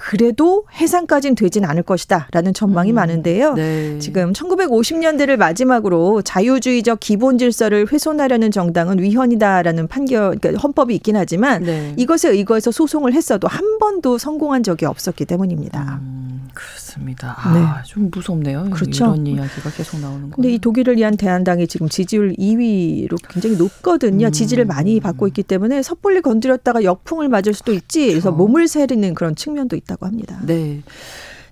그래도 0.00 0.64
해산까지는 0.72 1.34
되진 1.34 1.64
않을 1.64 1.82
것이다라는 1.82 2.54
전망이 2.54 2.92
음. 2.92 2.94
많은데요. 2.94 3.54
네. 3.54 3.98
지금 3.98 4.32
1950년대를 4.32 5.36
마지막으로 5.36 6.22
자유주의적 6.22 7.00
기본 7.00 7.36
질서를 7.36 7.88
훼손하려는 7.90 8.52
정당은 8.52 9.00
위헌이다라는 9.00 9.88
판결, 9.88 10.38
그러니까 10.38 10.60
헌법이 10.62 10.94
있긴 10.94 11.16
하지만 11.16 11.64
네. 11.64 11.94
이것에 11.96 12.30
의거해서 12.30 12.70
소송을 12.70 13.12
했어도 13.12 13.48
한 13.48 13.78
번도 13.78 14.18
성공한 14.18 14.62
적이 14.62 14.86
없었기 14.86 15.24
때문입니다. 15.24 15.98
음, 16.00 16.27
그렇습니다. 16.58 17.36
아, 17.38 17.82
좀 17.84 18.10
무섭네요. 18.10 18.70
그렇죠. 18.70 19.04
이런 19.04 19.26
이야기가 19.26 19.70
계속 19.70 20.00
나오는 20.00 20.28
거. 20.28 20.36
근데 20.36 20.52
이 20.52 20.58
독일을 20.58 20.96
위한 20.96 21.16
대한당이 21.16 21.68
지금 21.68 21.88
지지율 21.88 22.34
2위로 22.34 23.16
굉장히 23.28 23.56
높거든요. 23.56 24.26
음. 24.26 24.32
지지를 24.32 24.64
많이 24.64 24.98
받고 24.98 25.28
있기 25.28 25.44
때문에 25.44 25.82
섣불리 25.82 26.20
건드렸다가 26.20 26.82
역풍을 26.82 27.28
맞을 27.28 27.54
수도 27.54 27.72
있지. 27.72 28.08
그래서 28.08 28.30
그렇죠. 28.30 28.36
몸을 28.36 28.66
세리는 28.66 29.14
그런 29.14 29.36
측면도 29.36 29.76
있다고 29.76 30.06
합니다. 30.06 30.40
네. 30.44 30.82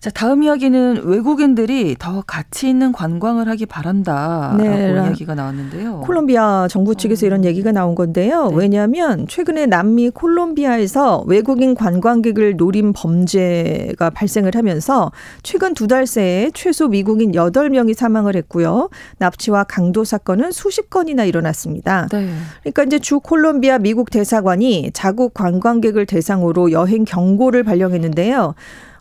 자, 0.07 0.11
다음 0.15 0.45
이야기는 0.45 1.01
외국인들이 1.03 1.97
더 1.99 2.23
가치 2.25 2.69
있는 2.69 2.93
관광을 2.93 3.49
하기 3.49 3.67
바란다라고 3.67 4.57
네, 4.63 4.93
라- 4.93 5.07
이야기가 5.07 5.35
나왔는데요. 5.35 6.03
콜롬비아 6.05 6.69
정부 6.71 6.95
측에서 6.95 7.27
이런 7.27 7.45
얘기가 7.45 7.73
나온 7.73 7.97
건데요. 7.97 8.43
어. 8.43 8.51
네. 8.51 8.55
왜냐하면 8.57 9.27
최근에 9.27 9.67
남미 9.67 10.11
콜롬비아에서 10.11 11.25
외국인 11.27 11.75
관광객을 11.75 12.57
노린 12.57 12.93
범죄가 12.93 14.11
발생을 14.11 14.55
하면서 14.55 15.11
최근 15.43 15.75
두 15.75 15.89
달 15.89 16.07
새에 16.07 16.53
최소 16.55 16.87
미국인 16.87 17.33
8명이 17.33 17.95
사망을 17.95 18.37
했고요. 18.37 18.91
납치와 19.19 19.65
강도 19.65 20.05
사건은 20.05 20.53
수십 20.53 20.89
건이나 20.89 21.25
일어났습니다. 21.25 22.07
네. 22.13 22.29
그러니까 22.63 22.85
이제 22.85 23.01
주 23.01 23.19
콜롬비아 23.19 23.79
미국 23.79 24.11
대사관이 24.11 24.93
자국 24.95 25.35
관광객을 25.35 26.07
대상으로 26.07 26.71
여행 26.71 27.05
경고를 27.05 27.65
발령했는데요. 27.65 28.55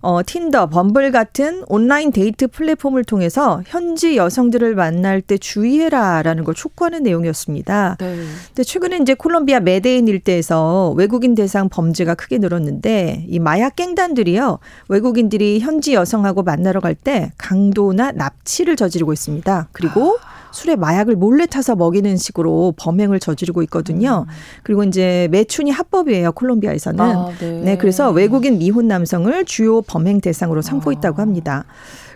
어, 0.05 0.21
틴더, 0.23 0.67
범블 0.67 1.11
같은 1.11 1.63
온라인 1.67 2.11
데이트 2.11 2.47
플랫폼을 2.47 3.03
통해서 3.03 3.63
현지 3.65 4.17
여성들을 4.17 4.75
만날 4.75 5.19
때 5.19 5.39
주의해라라는 5.39 6.43
걸 6.43 6.53
촉구하는 6.53 7.01
내용이었습니다. 7.01 7.97
네. 7.99 8.15
근데 8.47 8.63
최근에 8.63 8.97
이제 9.01 9.15
콜롬비아 9.15 9.59
메데인 9.59 10.07
일대에서 10.07 10.93
외국인 10.95 11.33
대상 11.33 11.69
범죄가 11.69 12.13
크게 12.13 12.37
늘었는데 12.37 13.25
이 13.27 13.39
마약 13.39 13.75
갱단들이요 13.75 14.59
외국인들이 14.89 15.59
현지 15.59 15.95
여성하고 15.95 16.43
만나러 16.43 16.79
갈 16.81 16.95
때 16.95 17.33
강도나 17.37 18.11
납치를 18.13 18.77
저지르고 18.77 19.11
있습니다. 19.11 19.67
그리고 19.73 20.17
술에 20.55 20.75
마약을 20.75 21.15
몰래 21.15 21.45
타서 21.45 21.75
먹이는 21.75 22.17
식으로 22.17 22.73
범행을 22.77 23.19
저지르고 23.19 23.61
있거든요. 23.63 24.25
그리고 24.63 24.83
이제 24.83 25.27
매춘이 25.31 25.69
합법이에요 25.69 26.31
콜롬비아에서는. 26.31 26.99
아, 26.99 27.31
네. 27.39 27.61
네, 27.61 27.77
그래서 27.77 28.09
외국인 28.11 28.57
미혼 28.57 28.87
남성을 28.87 29.45
주요 29.45 29.81
범행 29.81 30.21
대상으로 30.21 30.61
삼고 30.61 30.91
있다고 30.93 31.21
합니다. 31.21 31.65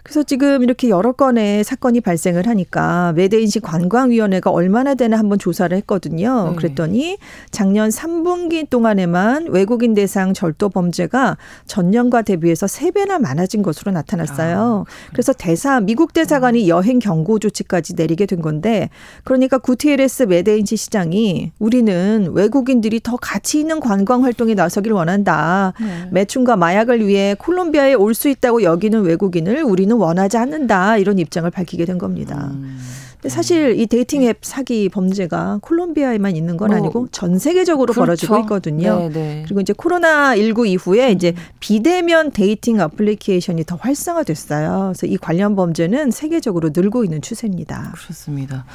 그래서 0.03 0.23
지금 0.23 0.63
이렇게 0.63 0.89
여러 0.89 1.11
건의 1.13 1.63
사건이 1.63 2.01
발생을 2.01 2.47
하니까 2.47 3.13
메데인시 3.15 3.59
관광위원회가 3.61 4.51
얼마나 4.51 4.95
되나 4.95 5.17
한번 5.17 5.39
조사를 5.39 5.75
했거든요. 5.77 6.49
네. 6.51 6.55
그랬더니 6.55 7.17
작년 7.51 7.89
3분기 7.89 8.69
동안에만 8.69 9.47
외국인 9.49 9.93
대상 9.93 10.33
절도 10.33 10.69
범죄가 10.69 11.37
전년과 11.65 12.21
대비해서 12.23 12.67
세배나 12.67 13.19
많아진 13.19 13.61
것으로 13.61 13.91
나타났어요. 13.91 14.85
그래서 15.11 15.33
대사 15.33 15.79
미국 15.79 16.13
대사관이 16.13 16.69
여행 16.69 16.99
경고 16.99 17.39
조치까지 17.39 17.95
내리게 17.95 18.25
된 18.25 18.41
건데 18.41 18.89
그러니까 19.23 19.57
구티에레스 19.57 20.23
메데인시 20.23 20.77
시장이 20.77 21.51
우리는 21.59 22.29
외국인들이 22.33 22.99
더 23.01 23.17
가치 23.17 23.59
있는 23.59 23.79
관광 23.79 24.23
활동에 24.23 24.53
나서길 24.53 24.91
원한다. 24.91 25.73
네. 25.79 26.09
매춘과 26.11 26.55
마약을 26.57 27.07
위해 27.07 27.35
콜롬비아에 27.39 27.93
올 27.95 28.09
수 28.19 28.27
있다고 28.27 28.63
여기는 28.63 29.01
외국인을 29.03 29.63
우리는 29.63 29.95
원하지 29.99 30.37
않는다. 30.37 30.97
이런 30.97 31.19
입장을 31.19 31.49
밝히게 31.49 31.85
된 31.85 31.97
겁니다. 31.97 32.49
음, 32.51 32.79
근데 33.13 33.29
사실 33.29 33.77
이 33.77 33.85
dating 33.85 34.23
앱 34.23 34.39
사기 34.41 34.87
범죄가 34.87 35.59
콜롬비아에만 35.61 36.35
있는 36.37 36.55
건 36.55 36.69
뭐, 36.69 36.77
아니고 36.77 37.07
전 37.11 37.37
세계적으로 37.37 37.93
그렇죠. 37.93 37.99
벌어지고 37.99 38.37
있거든요. 38.39 38.99
네, 38.99 39.09
네. 39.09 39.41
그리고 39.45 39.59
이제 39.59 39.73
코로나 39.73 40.35
19 40.37 40.67
이후에 40.67 41.11
이제 41.11 41.33
비대면 41.59 42.31
dating 42.31 42.79
어플리케이션이 42.79 43.65
더 43.65 43.75
활성화됐어요. 43.75 44.93
그래서 44.93 45.05
이 45.05 45.17
관련 45.17 45.55
범죄는 45.55 46.11
세계적으로 46.11 46.69
늘고 46.73 47.03
있는 47.03 47.21
추세입니다. 47.21 47.93
그렇습니다. 47.93 48.65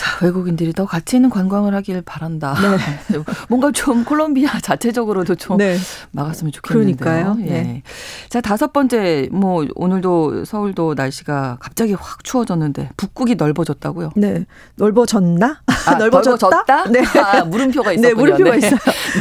자, 0.00 0.16
외국인들이 0.24 0.72
더 0.72 0.86
가치 0.86 1.16
있는 1.16 1.28
관광을 1.28 1.74
하길 1.74 2.00
바란다. 2.00 2.54
네. 2.54 3.18
뭔가 3.50 3.70
좀 3.70 4.02
콜롬비아 4.02 4.58
자체적으로도 4.58 5.34
좀 5.34 5.58
네. 5.58 5.76
막았으면 6.12 6.52
좋겠는데요. 6.52 6.96
그러니까요. 6.96 7.36
예. 7.46 7.50
네. 7.50 7.82
자, 8.30 8.40
다섯 8.40 8.72
번째 8.72 9.28
뭐 9.30 9.66
오늘도 9.74 10.46
서울도 10.46 10.94
날씨가 10.94 11.58
갑자기 11.60 11.92
확 11.92 12.24
추워졌는데 12.24 12.92
북극이 12.96 13.34
넓어졌다고요. 13.34 14.12
네. 14.16 14.46
넓어졌나? 14.76 15.60
아, 15.66 15.94
넓어졌다? 16.00 16.64
넓어졌다? 16.64 16.84
네. 16.88 17.04
아, 17.20 17.44
물음표가 17.44 17.92
있었군요. 17.92 18.08
네, 18.08 18.14
물음표가 18.14 18.50
네. 18.52 18.56
있어요. 18.56 18.78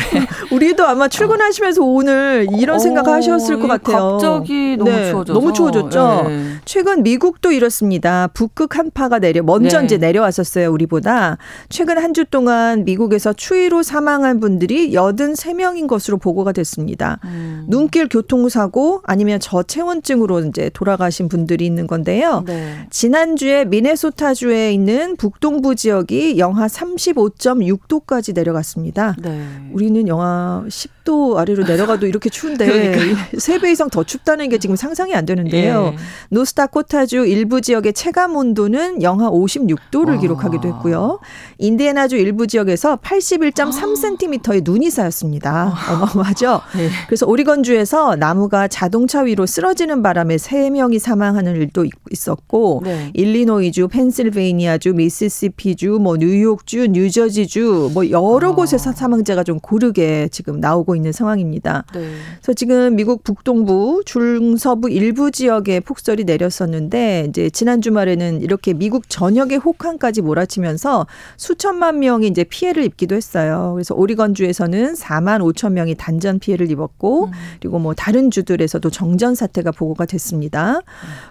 우리도 0.54 0.88
아마 0.88 1.10
출근하시면서 1.10 1.84
오늘 1.84 2.48
이런 2.54 2.80
생각 2.80 3.06
어, 3.06 3.12
하셨을 3.16 3.60
것 3.60 3.68
같아요. 3.68 4.14
갑자기 4.14 4.78
너무 4.78 4.90
네, 4.92 5.12
추워져서. 5.12 5.38
너무 5.38 5.52
추워졌죠. 5.52 6.24
네. 6.26 6.54
최근 6.64 7.04
미국도 7.04 7.52
이렇습니다. 7.52 8.28
북극 8.34 8.78
한파가 8.78 9.20
내려 9.20 9.44
먼저 9.44 9.80
네. 9.80 9.86
이제 9.86 9.98
내려왔었어요. 9.98 10.69
우리보다 10.70 11.38
최근 11.70 11.98
한 11.98 12.10
주 12.14 12.26
동안 12.26 12.86
미국에서 12.86 13.34
추위로 13.34 13.84
사망한 13.84 14.40
분들이 14.40 14.94
83명인 14.94 15.88
것으로 15.88 16.18
보고가 16.18 16.52
됐습니다. 16.54 17.20
음. 17.24 17.66
눈길 17.68 18.10
교통사고 18.10 19.02
아니면 19.06 19.40
저체온증으로 19.40 20.42
이제 20.46 20.70
돌아가신 20.74 21.30
분들이 21.30 21.66
있는 21.66 21.86
건데요. 21.88 22.44
네. 22.48 22.88
지난주에 22.90 23.66
미네소타주에 23.66 24.74
있는 24.74 25.16
북동부 25.18 25.76
지역이 25.76 26.40
영하 26.40 26.68
35.6도까지 26.68 28.34
내려갔습니다. 28.34 29.16
네. 29.22 29.46
우리는 29.72 30.08
영하 30.08 30.64
10도 30.68 31.38
아래로 31.38 31.64
내려가도 31.66 32.08
이렇게 32.08 32.30
추운데 32.30 32.68
세배 33.38 33.72
이상 33.72 33.90
더 33.90 34.04
춥다는 34.04 34.50
게 34.50 34.58
지금 34.58 34.76
상상이 34.76 35.14
안 35.14 35.26
되는데요. 35.26 35.92
예. 35.94 35.98
노스다코타주 36.36 37.26
일부 37.28 37.62
지역의 37.62 37.94
체감 37.94 38.36
온도는 38.36 39.02
영하 39.04 39.30
56도를 39.30 40.10
와. 40.16 40.18
기록하기도 40.50 40.68
했고요. 40.68 41.20
인디애나주 41.58 42.18
일부 42.18 42.48
지역에서 42.48 42.98
81.3cm의 42.98 44.64
눈이 44.64 44.90
쌓였습니다. 44.90 45.74
어마어마하죠. 45.90 46.62
네. 46.76 46.90
그래서 47.08 47.26
오리건주에서 47.26 48.16
나무가 48.16 48.68
자동차 48.68 49.22
위로 49.22 49.46
쓰러지는 49.46 50.02
바람에 50.04 50.38
세 50.38 50.70
명이 50.70 51.00
사망하는 51.00 51.56
일도 51.56 51.86
있- 51.86 51.92
있었고 52.12 52.82
네. 52.84 53.12
일리노이주, 53.14 53.88
펜실베이니아주, 53.90 54.94
미시시피주, 54.94 56.00
뭐 56.02 56.18
뉴욕주, 56.18 56.88
뉴저지주 56.88 57.92
뭐 57.94 58.10
여러 58.10 58.52
아. 58.52 58.56
곳에서 58.56 58.92
사망자가 58.92 59.44
좀 59.44 59.60
고르게 59.60 60.28
지금 60.32 60.60
나오고 60.60 60.96
있는 60.96 61.12
상황입니다. 61.12 61.86
네. 61.94 62.12
그래서 62.42 62.54
지금 62.54 62.96
미국 62.96 63.24
북동부, 63.24 64.02
중서부 64.06 64.90
일부 64.90 65.32
지역에 65.32 65.80
폭설이 65.80 66.24
내렸었는데 66.24 67.28
이제 67.30 67.50
지난 67.50 67.82
주말에는 67.82 68.42
이렇게 68.42 68.74
미국 68.74 69.10
전역에 69.10 69.56
혹한까지 69.56 70.22
몰아 70.22 70.39
치면서 70.46 71.08
수천만 71.38 72.00
명이 72.00 72.28
이제 72.28 72.44
피해를 72.44 72.84
입기도 72.84 73.16
했어요. 73.16 73.72
그래서 73.74 73.96
오리건 73.96 74.34
주에서는 74.34 74.94
4만 74.94 75.42
5천 75.54 75.74
명이 75.74 75.96
단전 75.96 76.40
피해를 76.40 76.70
입었고 76.72 77.26
음. 77.26 77.32
그리고 77.60 77.80
뭐 77.80 77.94
다른 77.94 78.32
주들에서도 78.32 78.90
정전 78.90 79.36
사태가 79.36 79.72
보고가 79.72 80.06
됐습니다. 80.06 80.82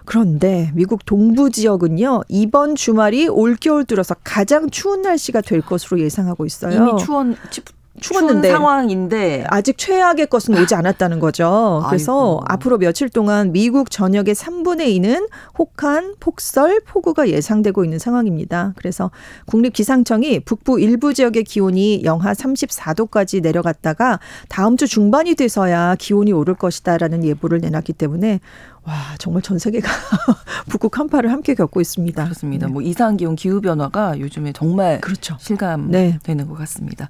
그런데 0.05 0.71
미국 0.73 1.05
동부 1.05 1.51
지역은요 1.51 2.21
이번 2.27 2.75
주말이 2.75 3.27
올겨울 3.27 3.85
들어서 3.85 4.15
가장 4.23 4.69
추운 4.69 5.01
날씨가 5.01 5.41
될 5.41 5.61
것으로 5.61 5.99
예상하고 5.99 6.45
있어요. 6.45 6.89
이미 6.89 7.03
추원 7.03 7.35
추- 7.99 8.13
추웠는데. 8.13 8.51
상황인데 8.51 9.45
아직 9.47 9.77
최악의 9.77 10.27
것은 10.27 10.57
오지 10.57 10.75
않았다는 10.75 11.19
거죠. 11.19 11.83
그래서 11.87 12.13
아이고. 12.39 12.43
앞으로 12.47 12.77
며칠 12.77 13.09
동안 13.09 13.51
미국 13.51 13.91
전역의 13.91 14.35
3분의 14.35 14.87
2는 14.99 15.29
혹한, 15.57 16.15
폭설, 16.19 16.81
폭우가 16.87 17.29
예상되고 17.29 17.83
있는 17.83 17.99
상황입니다. 17.99 18.73
그래서 18.77 19.11
국립 19.45 19.73
기상청이 19.73 20.41
북부 20.41 20.79
일부 20.79 21.13
지역의 21.13 21.43
기온이 21.43 22.01
영하 22.03 22.33
34도까지 22.33 23.41
내려갔다가 23.41 24.19
다음 24.49 24.77
주 24.77 24.87
중반이 24.87 25.35
돼서야 25.35 25.95
기온이 25.99 26.31
오를 26.31 26.53
것이다라는 26.55 27.23
예보를 27.23 27.59
내놨기 27.59 27.93
때문에 27.93 28.39
와 28.89 29.15
정말 29.19 29.43
전 29.43 29.59
세계가 29.59 29.87
북극 30.67 30.97
한파를 30.97 31.31
함께 31.31 31.53
겪고 31.53 31.79
있습니다. 31.79 32.23
그렇습니다. 32.23 32.65
네. 32.65 32.73
뭐 32.73 32.81
이상 32.81 33.17
기온 33.17 33.35
기후 33.35 33.61
변화가 33.61 34.19
요즘에 34.19 34.51
정말 34.51 34.99
그렇죠. 34.99 35.37
실감되는 35.39 36.19
네. 36.23 36.45
것 36.47 36.57
같습니다. 36.57 37.07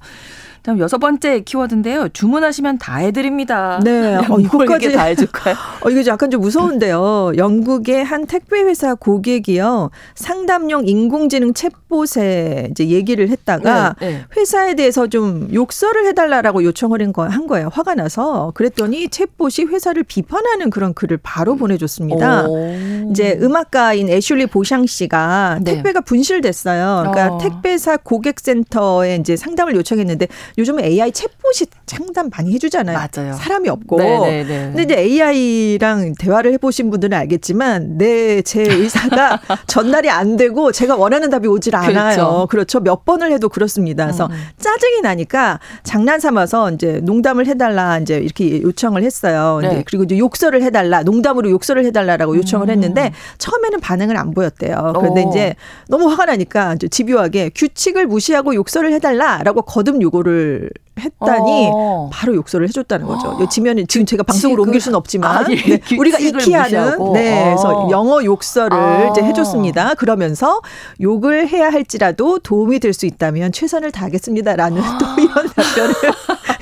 다음 0.61 0.79
여섯 0.79 0.97
번째 0.97 1.39
키워드인데요. 1.39 2.09
주문하시면 2.09 2.79
다 2.79 2.97
해드립니다. 2.97 3.79
네, 3.83 4.17
어, 4.27 4.27
뭘 4.27 4.41
이거까지 4.41 4.91
다 4.91 5.03
해줄까요? 5.03 5.55
어, 5.81 5.89
이거 5.89 6.05
약간 6.05 6.29
좀 6.29 6.41
무서운데요. 6.41 7.33
영국의 7.37 8.03
한 8.03 8.25
택배 8.25 8.59
회사 8.61 8.93
고객이요. 8.93 9.89
상담용 10.15 10.87
인공지능 10.87 11.53
챗봇에 11.53 12.71
이제 12.71 12.89
얘기를 12.89 13.29
했다가 13.29 13.95
네, 13.99 14.09
네. 14.09 14.25
회사에 14.35 14.75
대해서 14.75 15.07
좀 15.07 15.49
욕설을 15.53 16.05
해달라라고 16.07 16.63
요청을 16.65 16.99
한 16.99 17.47
거예요. 17.47 17.69
화가 17.71 17.95
나서. 17.95 18.51
그랬더니 18.53 19.07
챗봇이 19.07 19.69
회사를 19.69 20.03
비판하는 20.03 20.69
그런 20.69 20.93
글을 20.93 21.19
바로 21.23 21.55
보내 21.55 21.68
줬습니다. 21.77 22.47
오. 22.47 23.09
이제 23.11 23.37
음악가인 23.41 24.09
애슐리 24.09 24.47
보샹 24.47 24.87
씨가 24.87 25.59
네. 25.61 25.75
택배가 25.75 26.01
분실됐어요. 26.01 27.11
그러니까 27.11 27.35
어. 27.35 27.37
택배사 27.39 27.97
고객센터에 27.97 29.15
이제 29.15 29.35
상담을 29.35 29.75
요청했는데 29.75 30.27
요즘은 30.57 30.83
AI 30.83 31.11
챗봇이 31.11 31.67
상담 31.85 32.29
많이 32.29 32.53
해주잖아요. 32.53 32.97
맞아요. 32.97 33.33
사람이 33.33 33.67
없고. 33.69 33.97
네네네. 33.97 34.73
근데 34.75 34.83
이제 34.83 34.97
AI랑 34.97 36.13
대화를 36.19 36.53
해보신 36.53 36.89
분들은 36.89 37.17
알겠지만, 37.17 37.97
네, 37.97 38.41
제 38.43 38.61
의사가 38.61 39.41
전달이 39.67 40.09
안 40.09 40.37
되고 40.37 40.71
제가 40.71 40.95
원하는 40.95 41.29
답이 41.29 41.47
오질 41.47 41.75
않아요. 41.75 42.47
그렇죠. 42.49 42.79
몇 42.79 43.05
번을 43.05 43.31
해도 43.31 43.49
그렇습니다. 43.49 44.05
그래서 44.05 44.27
음. 44.27 44.31
짜증이 44.59 45.01
나니까 45.01 45.59
장난 45.83 46.19
삼아서 46.19 46.71
이제 46.71 47.01
농담을 47.03 47.47
해달라 47.47 47.97
이제 47.97 48.17
이렇게 48.17 48.61
요청을 48.61 49.03
했어요. 49.03 49.59
네. 49.61 49.67
이제 49.67 49.83
그리고 49.85 50.03
이제 50.03 50.17
욕설을 50.17 50.61
해달라, 50.61 51.03
농담으로 51.03 51.49
욕설을 51.59 51.85
해달라라고 51.85 52.35
요청을 52.37 52.67
음. 52.67 52.71
했는데 52.71 53.11
처음에는 53.37 53.79
반응을 53.79 54.17
안 54.17 54.31
보였대요. 54.33 54.93
그런데 54.97 55.23
어. 55.23 55.29
이제 55.29 55.55
너무 55.87 56.09
화가 56.09 56.25
나니까 56.25 56.75
집요하게 56.89 57.51
규칙을 57.55 58.07
무시하고 58.07 58.55
욕설을 58.55 58.91
해달라라고 58.93 59.61
거듭 59.63 60.01
요구를 60.01 60.69
했다니 60.99 61.69
어. 61.73 62.09
바로 62.11 62.35
욕설을 62.35 62.67
해줬다는 62.67 63.05
거죠. 63.05 63.37
이 63.41 63.47
지면은 63.49 63.87
지금 63.87 64.05
제가 64.05 64.23
방송으로 64.23 64.63
옮길 64.63 64.81
수는 64.81 64.97
없지만 64.97 65.45
아, 65.45 65.49
예. 65.49 65.55
네, 65.55 65.95
우리가 65.97 66.17
규칙을 66.17 66.41
익히 66.41 66.53
하는 66.53 66.79
무시하고. 66.83 67.13
네, 67.13 67.43
그래서 67.45 67.69
어. 67.69 67.89
영어 67.89 68.21
욕설을 68.23 68.73
아. 68.77 69.09
이제 69.11 69.21
해줬습니다. 69.23 69.93
그러면서 69.95 70.59
욕을 70.99 71.47
해야 71.47 71.69
할지라도 71.69 72.39
도움이 72.39 72.79
될 72.79 72.89
수 72.93 73.05
있다면 73.05 73.51
최선을 73.53 73.91
다하겠습니다라는 73.91 74.81
또 74.99 75.21
이런 75.21 75.47
답변을 75.47 75.93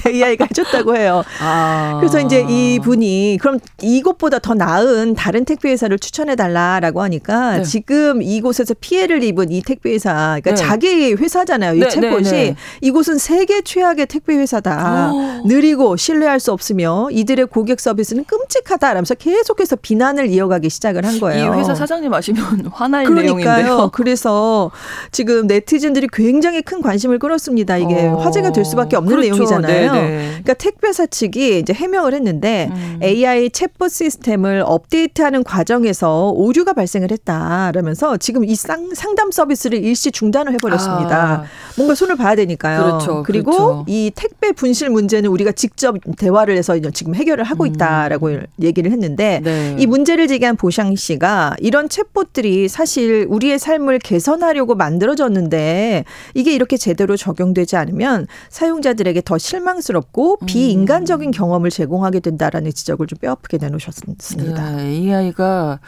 AI가 0.13 0.45
해줬다고 0.49 0.95
해요. 0.95 1.23
아. 1.41 1.97
그래서 1.99 2.19
이제 2.19 2.45
이 2.47 2.79
분이 2.79 3.37
그럼 3.41 3.59
이곳보다 3.81 4.39
더 4.39 4.53
나은 4.53 5.15
다른 5.15 5.45
택배 5.45 5.69
회사를 5.71 5.99
추천해 5.99 6.35
달라라고 6.35 7.01
하니까 7.01 7.57
네. 7.57 7.63
지금 7.63 8.21
이곳에서 8.21 8.73
피해를 8.79 9.23
입은 9.23 9.51
이 9.51 9.61
택배 9.61 9.93
회사, 9.93 10.39
그러니까 10.41 10.51
네. 10.51 10.55
자기 10.55 11.13
회사잖아요. 11.13 11.75
이 11.75 11.79
네, 11.79 11.87
챗봇이 11.87 12.23
네, 12.23 12.31
네. 12.31 12.55
이곳은 12.81 13.17
세계 13.17 13.61
최악의 13.61 14.07
택배 14.07 14.35
회사다. 14.35 15.11
오. 15.13 15.47
느리고 15.47 15.95
신뢰할 15.97 16.39
수 16.39 16.51
없으며 16.51 17.07
이들의 17.11 17.47
고객 17.47 17.79
서비스는 17.79 18.25
끔찍하다라면서 18.25 19.15
계속해서 19.15 19.77
비난을 19.77 20.29
이어가기 20.29 20.69
시작을 20.69 21.05
한이 21.05 21.19
거예요. 21.19 21.53
회사 21.55 21.75
사장님 21.75 22.13
아시면 22.13 22.69
화날 22.71 23.05
그러니까요. 23.05 23.33
내용인데요. 23.45 23.89
그래서 23.93 24.71
지금 25.11 25.47
네티즌들이 25.47 26.07
굉장히 26.13 26.61
큰 26.61 26.81
관심을 26.81 27.19
끌었습니다. 27.19 27.77
이게 27.77 28.07
어. 28.07 28.17
화제가 28.17 28.51
될 28.51 28.65
수밖에 28.65 28.95
없는 28.95 29.09
그렇죠. 29.09 29.29
내용이잖아요. 29.33 29.91
네네. 30.01 30.27
그러니까 30.29 30.53
택배사 30.53 31.05
측이 31.05 31.59
이제 31.59 31.73
해명을 31.73 32.13
했는데 32.13 32.69
음. 32.71 32.99
AI 33.01 33.49
챗봇 33.49 33.89
시스템을 33.89 34.63
업데이트하는 34.65 35.43
과정에서 35.43 36.29
오류가 36.29 36.73
발생을 36.73 37.11
했다라면서 37.11 38.17
지금 38.17 38.43
이 38.43 38.55
상, 38.55 38.93
상담 38.93 39.31
서비스를 39.31 39.83
일시 39.83 40.11
중단을 40.11 40.53
해버렸습니다. 40.53 41.17
아. 41.17 41.43
뭔가 41.75 41.95
손을 41.95 42.15
봐야 42.15 42.35
되니까요. 42.35 42.83
그렇죠, 42.83 43.23
리고 43.27 43.51
그렇죠. 43.51 43.85
이 43.87 44.11
택배 44.15 44.51
분실 44.51 44.89
문제는 44.89 45.29
우리가 45.29 45.51
직접 45.51 45.95
대화를 46.17 46.57
해서 46.57 46.77
지금 46.93 47.15
해결을 47.15 47.43
하고 47.43 47.65
있다라고 47.65 48.39
얘기를 48.61 48.91
했는데 48.91 49.39
음. 49.39 49.43
네. 49.43 49.75
이 49.79 49.85
문제를 49.85 50.27
제기한 50.27 50.55
보샹 50.55 50.87
씨가 50.95 51.55
이런 51.59 51.87
챗봇들이 51.87 52.67
사실 52.67 53.25
우리의 53.29 53.59
삶을 53.59 53.99
개선하려고 53.99 54.75
만들어졌는데 54.75 56.05
이게 56.33 56.53
이렇게 56.53 56.77
제대로 56.77 57.17
적용되지 57.17 57.75
않으면 57.75 58.27
사용자들에게 58.49 59.21
더 59.25 59.37
실망스러운 59.37 59.86
혼란스럽고 59.87 60.37
비인간적인 60.45 61.31
경험을 61.31 61.69
제공하게 61.69 62.19
된다라는 62.19 62.71
지적을 62.73 63.07
좀 63.07 63.17
뼈아프게 63.19 63.57
내놓으셨습니다. 63.57 64.71
네, 64.75 64.83
AI가 64.83 65.79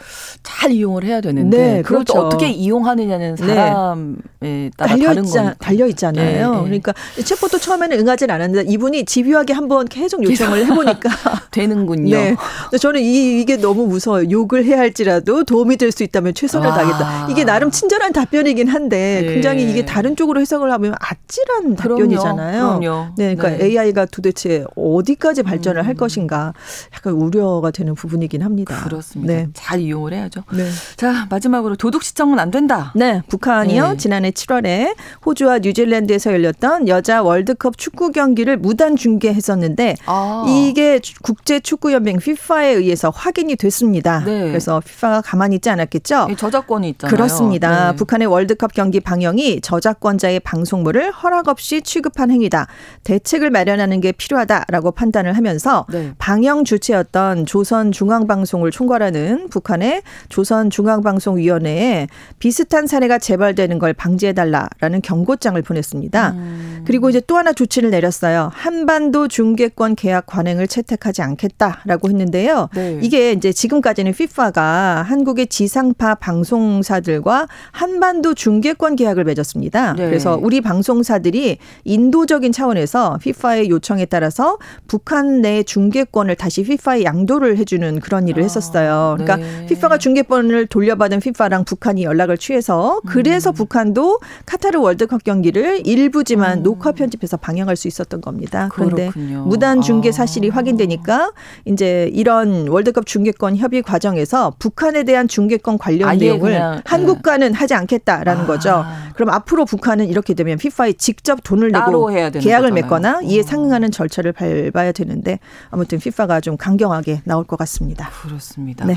잘 0.42 0.72
이용을 0.72 1.04
해야 1.04 1.20
되는데 1.20 1.56
네, 1.56 1.82
그걸 1.82 2.04
또 2.04 2.14
그렇죠. 2.14 2.26
어떻게 2.26 2.48
이용하느냐는 2.50 3.34
네. 3.36 3.46
사람에 3.46 4.70
따라 4.76 4.90
달려 4.90 5.06
다른 5.06 5.24
있자. 5.24 5.54
달려 5.58 5.86
있잖아요. 5.88 6.50
네, 6.50 6.56
네. 6.56 6.64
그러니까 6.64 6.92
챗봇도 7.18 7.60
처음에는 7.60 7.98
응하진 8.00 8.30
않았는데 8.30 8.70
이분이 8.72 9.04
집요하게 9.04 9.52
한번 9.52 9.86
계속 9.86 10.22
요청을 10.24 10.66
해보니까 10.66 11.08
되는군요. 11.52 12.16
네. 12.16 12.36
저는 12.80 13.00
이, 13.00 13.40
이게 13.40 13.56
너무 13.56 13.86
무서워요. 13.86 14.30
욕을 14.30 14.64
해야 14.64 14.78
할지라도 14.78 15.44
도움이 15.44 15.76
될 15.76 15.90
수 15.90 16.04
있다면 16.04 16.34
최선을 16.34 16.68
아. 16.68 16.72
다하겠다. 16.74 17.26
이게 17.32 17.42
나름 17.42 17.72
친절한 17.72 18.12
답변이긴 18.12 18.68
한데 18.68 19.22
네. 19.26 19.32
굉장히 19.32 19.68
이게 19.68 19.84
다른 19.84 20.14
쪽으로 20.14 20.40
해석을 20.40 20.70
하면 20.70 20.94
아찔한 21.00 21.74
그럼요, 21.74 21.98
답변이잖아요. 22.04 22.78
그럼요. 22.78 23.06
네, 23.16 23.34
그러니까 23.34 23.58
네. 23.58 23.66
AI가 23.82 24.06
도대체 24.06 24.64
어디까지 24.76 25.42
발전을 25.42 25.84
할 25.84 25.94
음. 25.94 25.96
것인가 25.96 26.52
약간 26.94 27.12
우려가 27.14 27.70
되는 27.70 27.94
부분이긴 27.94 28.42
합니다. 28.42 28.82
그렇습니다. 28.84 29.32
네. 29.32 29.48
잘 29.54 29.80
이용을 29.80 30.12
해야죠. 30.12 30.44
네. 30.52 30.68
자 30.96 31.26
마지막으로 31.30 31.76
도둑 31.76 32.02
시청은 32.02 32.38
안 32.38 32.50
된다. 32.50 32.92
네, 32.94 33.22
북한이요. 33.28 33.88
네. 33.90 33.96
지난해 33.96 34.30
7월에 34.30 34.94
호주와 35.24 35.60
뉴질랜드에서 35.60 36.32
열렸던 36.32 36.88
여자 36.88 37.22
월드컵 37.22 37.78
축구 37.78 38.12
경기를 38.12 38.56
무단 38.56 38.96
중계했었는데 38.96 39.96
아. 40.06 40.44
이게 40.48 41.00
국제 41.22 41.60
축구 41.60 41.92
연맹 41.92 42.16
FIFA에 42.16 42.74
의해서 42.74 43.10
확인이 43.10 43.56
됐습니다. 43.56 44.20
네. 44.24 44.48
그래서 44.48 44.80
FIFA가 44.84 45.22
가만히 45.22 45.56
있지 45.56 45.70
않았겠죠. 45.70 46.28
이 46.30 46.36
저작권이 46.36 46.88
있잖아요. 46.90 47.14
그렇습니다. 47.16 47.92
네. 47.92 47.96
북한의 47.96 48.26
월드컵 48.26 48.72
경기 48.72 49.00
방영이 49.00 49.60
저작권자의 49.60 50.40
방송물을 50.40 51.12
허락 51.12 51.48
없이 51.48 51.82
취급한 51.82 52.30
행위다. 52.30 52.66
대책을 53.04 53.50
마련 53.50 53.69
하는 53.78 54.00
게 54.00 54.10
필요하다라고 54.12 54.92
판단을 54.92 55.36
하면서 55.36 55.86
네. 55.92 56.12
방영 56.18 56.64
주체였던 56.64 57.46
조선중앙방송을 57.46 58.70
총괄하는 58.70 59.48
북한의 59.50 60.02
조선중앙방송위원회에 60.30 62.08
비슷한 62.38 62.86
사례가 62.86 63.18
재발되는 63.18 63.78
걸 63.78 63.92
방지해달라라는 63.92 65.02
경고장을 65.02 65.60
보냈습니다. 65.60 66.30
음. 66.30 66.84
그리고 66.86 67.10
이제 67.10 67.20
또 67.26 67.36
하나 67.36 67.52
조치를 67.52 67.90
내렸어요. 67.90 68.50
한반도 68.52 69.28
중계권 69.28 69.94
계약 69.94 70.26
관행을 70.26 70.66
채택하지 70.66 71.22
않겠다라고 71.22 72.08
했는데요. 72.08 72.68
네. 72.74 72.98
이게 73.02 73.32
이제 73.32 73.52
지금까지는 73.52 74.10
FIFA가 74.10 75.02
한국의 75.02 75.48
지상파 75.48 76.16
방송사들과 76.16 77.46
한반도 77.70 78.34
중계권 78.34 78.96
계약을 78.96 79.24
맺었습니다. 79.24 79.94
네. 79.94 80.06
그래서 80.06 80.38
우리 80.40 80.60
방송사들이 80.60 81.58
인도적인 81.84 82.52
차원에서 82.52 83.18
FIFA의 83.20 83.59
요청에 83.68 84.04
따라서 84.06 84.58
북한 84.86 85.40
내 85.40 85.62
중계권을 85.62 86.36
다시 86.36 86.62
FIFA에 86.62 87.04
양도를 87.04 87.56
해주는 87.58 88.00
그런 88.00 88.28
일을 88.28 88.42
아, 88.42 88.44
했었어요. 88.44 89.16
그러니까 89.18 89.36
네. 89.36 89.64
FIFA가 89.64 89.98
중계권을 89.98 90.66
돌려받은 90.66 91.18
FIFA랑 91.18 91.64
북한이 91.64 92.04
연락을 92.04 92.38
취해서 92.38 93.00
그래서 93.06 93.50
음. 93.50 93.54
북한도 93.54 94.20
카타르 94.46 94.78
월드컵 94.80 95.24
경기를 95.24 95.86
일부지만 95.86 96.58
음. 96.58 96.62
녹화 96.62 96.92
편집해서 96.92 97.36
방영할 97.36 97.76
수 97.76 97.88
있었던 97.88 98.20
겁니다. 98.20 98.68
그런데 98.72 99.08
그렇군요. 99.08 99.44
무단 99.46 99.80
중계 99.80 100.10
아. 100.10 100.12
사실이 100.12 100.48
확인되니까 100.48 101.32
이제 101.64 102.10
이런 102.12 102.68
월드컵 102.68 103.06
중계권 103.06 103.56
협의 103.56 103.82
과정에서 103.82 104.54
북한에 104.58 105.04
대한 105.04 105.28
중계권 105.28 105.78
관련 105.78 106.16
내용을 106.18 106.52
그냥, 106.52 106.82
한국과는 106.84 107.54
하지 107.54 107.74
않겠다라는 107.74 108.42
아. 108.42 108.46
거죠. 108.46 108.84
그럼 109.14 109.30
앞으로 109.30 109.64
북한은 109.64 110.08
이렇게 110.08 110.34
되면 110.34 110.54
FIFA에 110.54 110.94
직접 110.94 111.40
돈을 111.44 111.72
내고 111.72 112.06
계약을 112.06 112.40
거잖아요. 112.40 112.74
맺거나 112.74 113.20
이에 113.24 113.40
어. 113.40 113.42
상응하는 113.50 113.90
절차를 113.90 114.32
밟아야 114.32 114.92
되는데 114.92 115.38
아무튼 115.70 115.96
FIFA가 115.98 116.40
좀 116.40 116.56
강경하게 116.56 117.22
나올 117.24 117.44
것 117.44 117.56
같습니다. 117.56 118.10
그렇습니다. 118.22 118.84
네. 118.84 118.94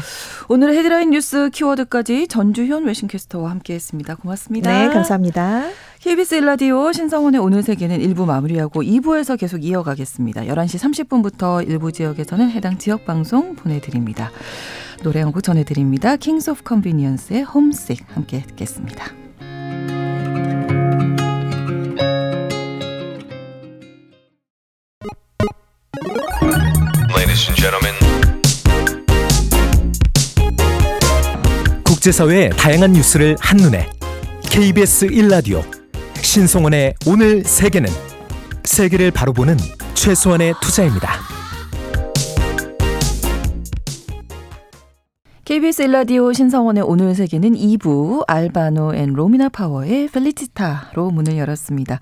오늘의 0.50 0.78
헤드라인 0.78 1.10
뉴스 1.10 1.50
키워드까지 1.50 2.28
전주현 2.28 2.86
외신캐스터와 2.86 3.50
함께했습니다. 3.52 4.16
고맙습니다. 4.16 4.72
네, 4.72 4.94
감사합니다. 4.94 5.64
KBS 6.00 6.36
일라디오 6.36 6.92
신성원의 6.92 7.40
오늘 7.40 7.64
세계는 7.64 8.00
1부 8.00 8.26
마무리하고 8.26 8.84
2부에서 8.84 9.40
계속 9.40 9.64
이어가겠습니다. 9.64 10.44
11시 10.44 11.08
30분부터 11.08 11.68
일부 11.68 11.92
지역에서는 11.92 12.52
해당 12.52 12.78
지역 12.78 13.06
방송 13.06 13.56
보내드립니다. 13.56 14.32
노래 15.04 15.22
한 15.22 15.32
곡 15.32 15.42
전해드립니다. 15.44 16.16
Kings 16.16 16.52
of 16.52 16.64
Convenience의 16.64 17.44
Homesick 17.44 18.06
함께 18.14 18.44
듣겠습니다. 18.44 19.23
Ladies 27.44 27.50
and 27.50 27.60
gentlemen, 27.60 27.94
국제사회의 31.84 32.50
다양한 32.52 32.94
뉴스를 32.94 33.36
한눈에 33.40 33.90
KBS 34.50 35.08
1라디오 35.08 35.62
신성원의 36.16 36.96
오늘 37.06 37.44
세계는 37.44 37.90
세계를 38.64 39.12
바로 39.12 39.34
보는 39.34 39.58
최소한의 39.94 40.54
투자입니다. 40.62 41.16
KBS 45.44 45.82
일라디오 45.82 46.32
신성원의 46.32 46.84
오늘 46.84 47.14
세계는 47.14 47.54
2부 47.54 48.24
알바노 48.26 48.96
앤 48.96 49.12
로미나 49.12 49.50
파워의 49.50 50.08
Felicità로 50.08 51.12
문을 51.12 51.38
열었습니다. 51.38 52.00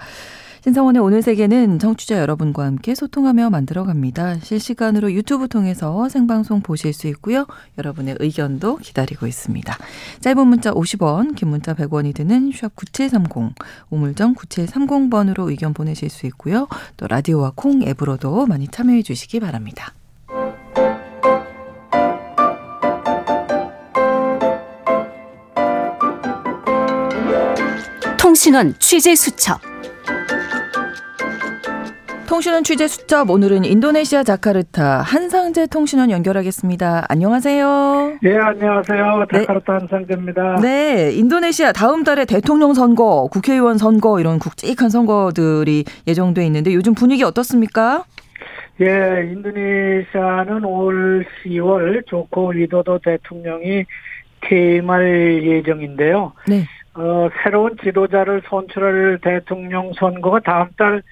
신성원의 0.64 1.02
오늘 1.02 1.24
세계는 1.24 1.80
청취자 1.80 2.20
여러분과 2.20 2.66
함께 2.66 2.94
소통하며 2.94 3.50
만들어갑니다. 3.50 4.42
실시간으로 4.42 5.12
유튜브 5.12 5.48
통해서 5.48 6.08
생방송 6.08 6.62
보실 6.62 6.94
수 6.94 7.08
있고요. 7.08 7.48
여러분의 7.80 8.18
의견도 8.20 8.78
기다리고 8.78 9.26
있습니다. 9.26 9.76
짧은 10.20 10.48
문자 10.48 10.72
50원, 10.72 11.36
긴 11.36 11.50
문자 11.50 11.74
100원이 11.74 12.14
드는 12.14 12.52
샵 12.54 12.76
9730, 12.76 13.56
우물정 13.90 14.36
9730번으로 14.36 15.50
의견 15.50 15.74
보내실 15.74 16.12
수 16.12 16.28
있고요. 16.28 16.68
또 16.96 17.08
라디오와 17.08 17.54
콩 17.56 17.82
앱으로도 17.82 18.46
많이 18.46 18.68
참여해 18.68 19.02
주시기 19.02 19.40
바랍니다. 19.40 19.96
통신원 28.20 28.76
취재 28.78 29.16
수첩 29.16 29.71
통신원 32.32 32.64
취재 32.64 32.88
수첩 32.88 33.30
오늘은 33.30 33.66
인도네시아 33.66 34.24
자카르타 34.24 35.02
한상재 35.02 35.68
통신원 35.68 36.12
연결하겠습니다. 36.12 37.04
안녕하세요. 37.10 38.20
예, 38.24 38.38
안녕하세요. 38.38 39.26
네. 39.34 39.40
자카르타 39.40 39.74
한상재입니다. 39.74 40.62
네, 40.62 41.12
인도네시아 41.12 41.74
다음 41.74 42.06
달에 42.06 42.24
대통령 42.24 42.74
선거, 42.74 43.28
국회의원 43.34 43.78
선거 43.78 44.22
이런 44.22 44.40
굵직한 44.40 44.90
선거들이 44.90 45.84
예정돼 46.08 46.46
있는데 46.46 46.74
요즘 46.74 46.94
분위기 46.94 47.26
어떻습니까? 47.26 48.06
예, 48.80 49.30
인도네시아는 49.30 50.64
올 50.64 51.26
10월 51.44 52.08
조코 52.08 52.52
위도도 52.52 53.00
대통령이 53.00 53.84
퇴임할 54.40 55.44
예정인데요. 55.44 56.32
네. 56.48 56.64
어, 56.94 57.28
새로운 57.44 57.76
지도자를 57.84 58.42
선출할 58.48 59.20
대통령 59.22 59.92
선거가 60.00 60.40
다음 60.40 60.70
달 60.78 61.04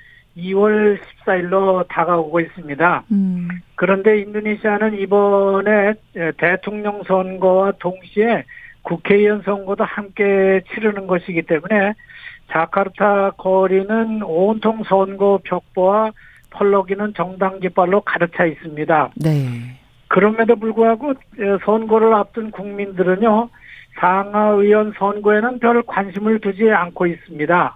2월 0.41 0.99
14일로 1.25 1.87
다가오고 1.87 2.39
있습니다. 2.39 3.03
음, 3.11 3.47
그런데 3.75 4.19
인도네시아는 4.19 4.99
이번에 4.99 5.93
예, 6.15 6.31
대통령 6.37 7.03
선거와 7.03 7.73
동시에 7.79 8.43
국회의원 8.81 9.41
선거도 9.43 9.83
함께 9.83 10.61
치르는 10.73 11.07
것이기 11.07 11.43
때문에 11.43 11.93
자카르타 12.51 13.31
거리는 13.31 14.23
온통 14.23 14.83
선거 14.83 15.39
벽보와 15.43 16.11
펄럭이는 16.51 17.13
정당 17.15 17.59
깃발로 17.59 18.01
가득 18.01 18.33
차 18.35 18.45
있습니다. 18.45 19.11
네. 19.15 19.79
그럼에도 20.07 20.55
불구하고 20.55 21.13
예, 21.39 21.57
선거를 21.63 22.13
앞둔 22.13 22.51
국민들은요, 22.51 23.49
상하의원 23.99 24.93
선거에는 24.97 25.59
별 25.59 25.83
관심을 25.83 26.39
두지 26.39 26.71
않고 26.71 27.05
있습니다. 27.05 27.75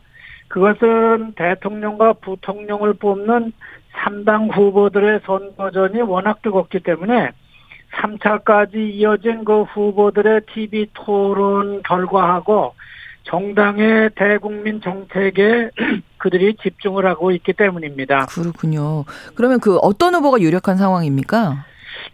그것은 0.53 1.33
대통령과 1.35 2.13
부통령을 2.13 2.93
뽑는 2.93 3.53
3당 3.91 4.55
후보들의 4.55 5.21
선거전이 5.25 6.01
워낙 6.01 6.43
뜨겁기 6.43 6.81
때문에 6.81 7.31
3차까지 7.95 8.75
이어진 8.75 9.45
그 9.45 9.63
후보들의 9.63 10.41
TV 10.53 10.89
토론 10.93 11.81
결과하고 11.81 12.75
정당의 13.23 14.11
대국민 14.15 14.79
정책에 14.79 15.71
그들이 16.19 16.55
집중을 16.61 17.07
하고 17.07 17.31
있기 17.31 17.53
때문입니다. 17.53 18.27
그렇군요. 18.27 19.05
그러면 19.33 19.59
그 19.59 19.77
어떤 19.77 20.13
후보가 20.13 20.39
유력한 20.39 20.77
상황입니까? 20.77 21.65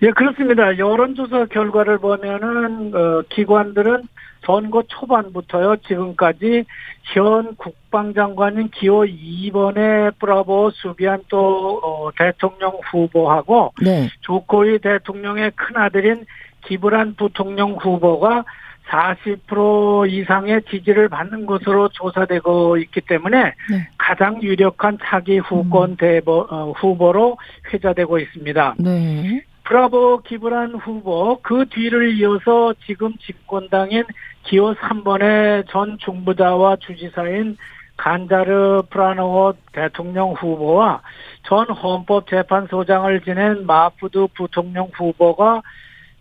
예, 0.02 0.12
그렇습니다. 0.12 0.78
여론조사 0.78 1.46
결과를 1.46 1.98
보면은, 2.00 2.94
어, 2.94 3.22
기관들은 3.30 4.04
선거 4.46 4.84
초반부터요, 4.88 5.78
지금까지 5.88 6.66
현 7.14 7.56
국방장관인 7.56 8.70
기호 8.70 9.04
2번의 9.04 10.18
브라보 10.20 10.72
수비안 10.72 11.22
또, 11.28 11.80
어, 11.84 12.10
대통령 12.18 12.80
후보하고 12.92 13.74
네. 13.82 14.10
조코이 14.22 14.80
대통령의 14.80 15.52
큰 15.56 15.78
아들인 15.78 16.26
기브란 16.66 17.16
부통령 17.16 17.74
후보가 17.74 18.46
40% 18.90 20.10
이상의 20.10 20.64
지지를 20.70 21.10
받는 21.10 21.46
것으로 21.46 21.90
조사되고 21.90 22.78
있기 22.78 23.02
때문에 23.02 23.44
네. 23.44 23.88
가장 23.98 24.42
유력한 24.42 24.98
차기 25.04 25.38
후권 25.38 25.98
대보, 25.98 26.48
어, 26.50 26.72
후보로 26.72 27.38
회자되고 27.72 28.18
있습니다. 28.20 28.76
네. 28.80 29.44
프라보워 29.70 30.24
기브란 30.24 30.74
후보 30.74 31.40
그 31.44 31.68
뒤를 31.70 32.16
이어서 32.16 32.74
지금 32.88 33.14
집권당인 33.20 34.04
기호 34.42 34.74
3번의 34.74 35.70
전 35.70 36.00
중부자와 36.00 36.78
주지사인 36.78 37.56
간자르 37.96 38.82
프라노호 38.90 39.54
대통령 39.72 40.32
후보와 40.32 41.04
전 41.44 41.70
헌법재판소장을 41.70 43.22
지낸 43.22 43.68
마푸드 43.68 44.26
부통령 44.34 44.90
후보가 44.92 45.62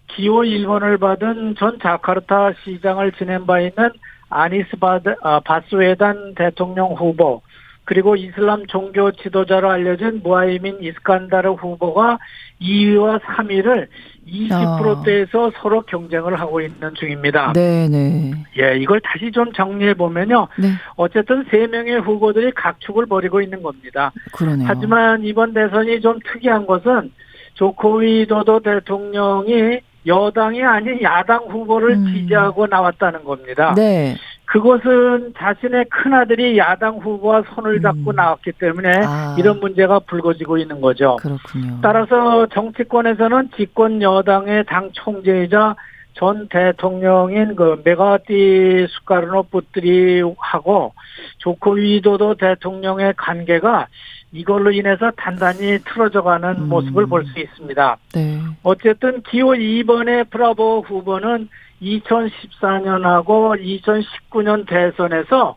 기호 0.09 0.43
1번을 0.43 1.01
받은 1.01 1.55
전 1.55 1.79
자카르타 1.81 2.53
시장을 2.65 3.13
지낸 3.13 3.47
바 3.47 3.61
있는 3.61 3.93
아니스 4.29 4.77
바드, 4.77 5.15
아, 5.23 5.41
바스웨단 5.41 6.35
대통령 6.35 6.93
후보 6.93 7.41
그리고 7.89 8.17
이슬람 8.17 8.67
종교 8.67 9.11
지도자로 9.11 9.71
알려진 9.71 10.21
무하이민 10.23 10.77
이스칸다르 10.83 11.53
후보가 11.53 12.19
2위와 12.61 13.19
3위를 13.21 13.89
20%대에서 14.27 15.51
서로 15.57 15.81
경쟁을 15.81 16.39
하고 16.39 16.61
있는 16.61 16.93
중입니다. 16.93 17.55
네, 17.55 17.89
네. 17.89 18.33
예, 18.61 18.77
이걸 18.77 19.01
다시 19.01 19.33
좀 19.33 19.51
정리해 19.55 19.95
보면요. 19.95 20.49
네. 20.59 20.73
어쨌든 20.97 21.47
세 21.51 21.67
명의 21.67 21.99
후보들이 21.99 22.53
각축을 22.53 23.07
벌이고 23.07 23.41
있는 23.41 23.63
겁니다. 23.63 24.13
그러네요. 24.33 24.67
하지만 24.69 25.25
이번 25.25 25.55
대선이 25.55 26.03
좀 26.03 26.19
특이한 26.31 26.67
것은 26.67 27.11
조코위도도 27.55 28.61
대통령이 28.61 29.81
여당이 30.07 30.63
아닌 30.63 31.01
야당 31.03 31.45
후보를 31.45 31.91
음. 31.93 32.07
지지하고 32.13 32.67
나왔다는 32.67 33.25
겁니다. 33.25 33.73
네. 33.75 34.15
그것은 34.49 35.35
자신의 35.37 35.87
큰아들이 35.91 36.57
야당 36.57 36.97
후보와 36.97 37.43
손을 37.55 37.77
음. 37.77 37.83
잡고 37.83 38.13
나왔기 38.13 38.53
때문에 38.53 38.93
아. 39.05 39.37
이런 39.39 39.61
문제가 39.61 39.99
불거지고 39.99 40.57
있는 40.57 40.81
거죠. 40.81 41.17
그렇군요. 41.17 41.79
따라서 41.83 42.47
정치권에서는 42.47 43.51
집권 43.57 44.01
여당의 44.01 44.65
당 44.65 44.91
총재이자 44.93 45.77
전 46.15 46.49
대통령인 46.49 47.57
그 47.57 47.81
메가티 47.85 48.87
수카르노 48.89 49.45
뿌뜨리하고 49.45 50.95
조코 51.37 51.73
위도도 51.73 52.35
대통령의 52.37 53.15
관계가 53.17 53.87
이걸로 54.33 54.71
인해서 54.71 55.11
단단히 55.17 55.79
틀어져가는 55.85 56.49
음. 56.57 56.69
모습을 56.69 57.07
볼 57.07 57.25
수 57.27 57.39
있습니다. 57.39 57.97
네. 58.15 58.41
어쨌든 58.63 59.23
기호 59.23 59.49
2번의 59.49 60.31
브라보 60.31 60.85
후보는 60.87 61.49
2014년하고 61.83 63.59
2019년 63.61 64.67
대선에서 64.67 65.57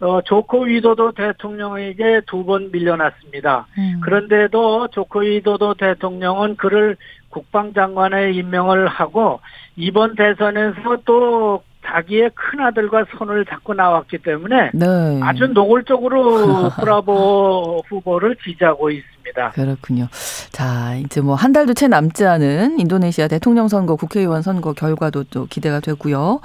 어, 0.00 0.20
조코 0.22 0.62
위도도 0.64 1.12
대통령에게 1.12 2.22
두 2.26 2.42
번 2.44 2.70
밀려났습니다. 2.72 3.66
음. 3.78 4.00
그런데도 4.02 4.88
조코 4.88 5.20
위도도 5.20 5.74
대통령은 5.74 6.56
그를 6.56 6.96
국방장관에 7.30 8.32
임명을 8.32 8.88
하고 8.88 9.40
이번 9.76 10.16
대선에서 10.16 10.98
또 11.04 11.62
자기의 11.84 12.30
큰 12.34 12.60
아들과 12.60 13.04
손을 13.16 13.44
잡고 13.44 13.74
나왔기 13.74 14.18
때문에 14.18 14.70
네. 14.74 15.20
아주 15.22 15.46
노골적으로 15.48 16.70
브라보 16.80 17.82
후보를 17.88 18.36
지지하고 18.44 18.90
있습니다. 18.90 19.50
그렇군요. 19.50 20.08
자, 20.50 20.94
이제 20.96 21.20
뭐 21.20 21.34
한 21.34 21.52
달도 21.52 21.74
채 21.74 21.88
남지 21.88 22.24
않은 22.24 22.78
인도네시아 22.78 23.28
대통령 23.28 23.68
선거, 23.68 23.96
국회의원 23.96 24.42
선거 24.42 24.72
결과도 24.72 25.24
또 25.24 25.46
기대가 25.46 25.80
되고요. 25.80 26.40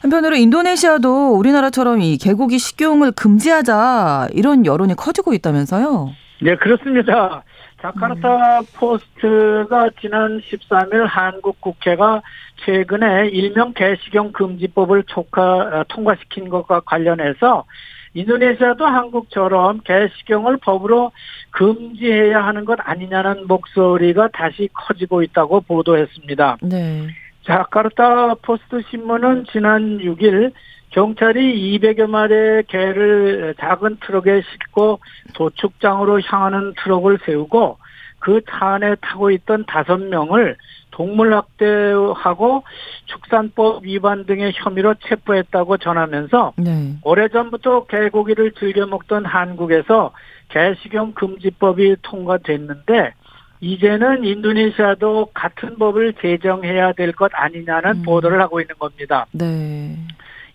한편으로 0.00 0.36
인도네시아도 0.36 1.34
우리나라처럼 1.36 2.00
이 2.02 2.18
개고기 2.18 2.58
식용을 2.58 3.12
금지하자 3.12 4.28
이런 4.32 4.66
여론이 4.66 4.94
커지고 4.96 5.32
있다면서요. 5.34 6.10
네, 6.42 6.56
그렇습니다. 6.56 7.42
자카르타 7.84 8.62
포스트가 8.76 9.90
지난 10.00 10.40
13일 10.40 11.04
한국 11.06 11.60
국회가 11.60 12.22
최근에 12.64 13.28
일명 13.28 13.74
개식용 13.74 14.32
금지법을 14.32 15.02
촉하, 15.04 15.42
어, 15.42 15.84
통과시킨 15.88 16.48
것과 16.48 16.80
관련해서 16.80 17.66
인도네시아도 18.14 18.86
한국처럼 18.86 19.80
개식용을 19.84 20.56
법으로 20.58 21.12
금지해야 21.50 22.42
하는 22.42 22.64
것 22.64 22.78
아니냐는 22.80 23.46
목소리가 23.46 24.28
다시 24.28 24.70
커지고 24.72 25.22
있다고 25.22 25.60
보도했습니다. 25.60 26.58
네. 26.62 27.08
자카르타 27.42 28.36
포스트 28.36 28.80
신문은 28.88 29.44
지난 29.52 29.98
6일 29.98 30.52
경찰이 30.94 31.78
200여 31.78 32.06
마리의 32.06 32.64
개를 32.68 33.54
작은 33.58 33.98
트럭에 34.00 34.42
싣고 34.42 35.00
도축장으로 35.34 36.20
향하는 36.20 36.72
트럭을 36.82 37.18
세우고 37.26 37.78
그 38.20 38.40
차 38.48 38.74
안에 38.74 38.94
타고 39.02 39.30
있던 39.32 39.64
다섯 39.66 39.98
명을 39.98 40.56
동물학대하고 40.92 42.62
축산법 43.06 43.84
위반 43.84 44.24
등의 44.24 44.52
혐의로 44.54 44.94
체포했다고 44.94 45.76
전하면서 45.78 46.54
네. 46.56 46.94
오래전부터 47.02 47.86
개고기를 47.86 48.52
즐겨 48.52 48.86
먹던 48.86 49.26
한국에서 49.26 50.12
개식용 50.48 51.12
금지법이 51.14 51.96
통과됐는데 52.02 53.12
이제는 53.60 54.24
인도네시아도 54.24 55.30
같은 55.34 55.76
법을 55.78 56.14
제정해야 56.22 56.92
될 56.92 57.12
것 57.12 57.30
아니냐는 57.34 57.90
음. 57.96 58.02
보도를 58.04 58.40
하고 58.40 58.60
있는 58.60 58.74
겁니다. 58.78 59.26
네. 59.32 59.96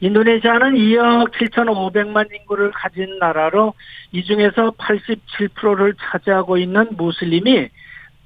인도네시아는 0.01 0.75
2억 0.75 1.33
7,500만 1.33 2.33
인구를 2.33 2.71
가진 2.71 3.19
나라로 3.19 3.73
이 4.12 4.23
중에서 4.23 4.71
87%를 4.71 5.93
차지하고 5.99 6.57
있는 6.57 6.88
무슬림이 6.95 7.69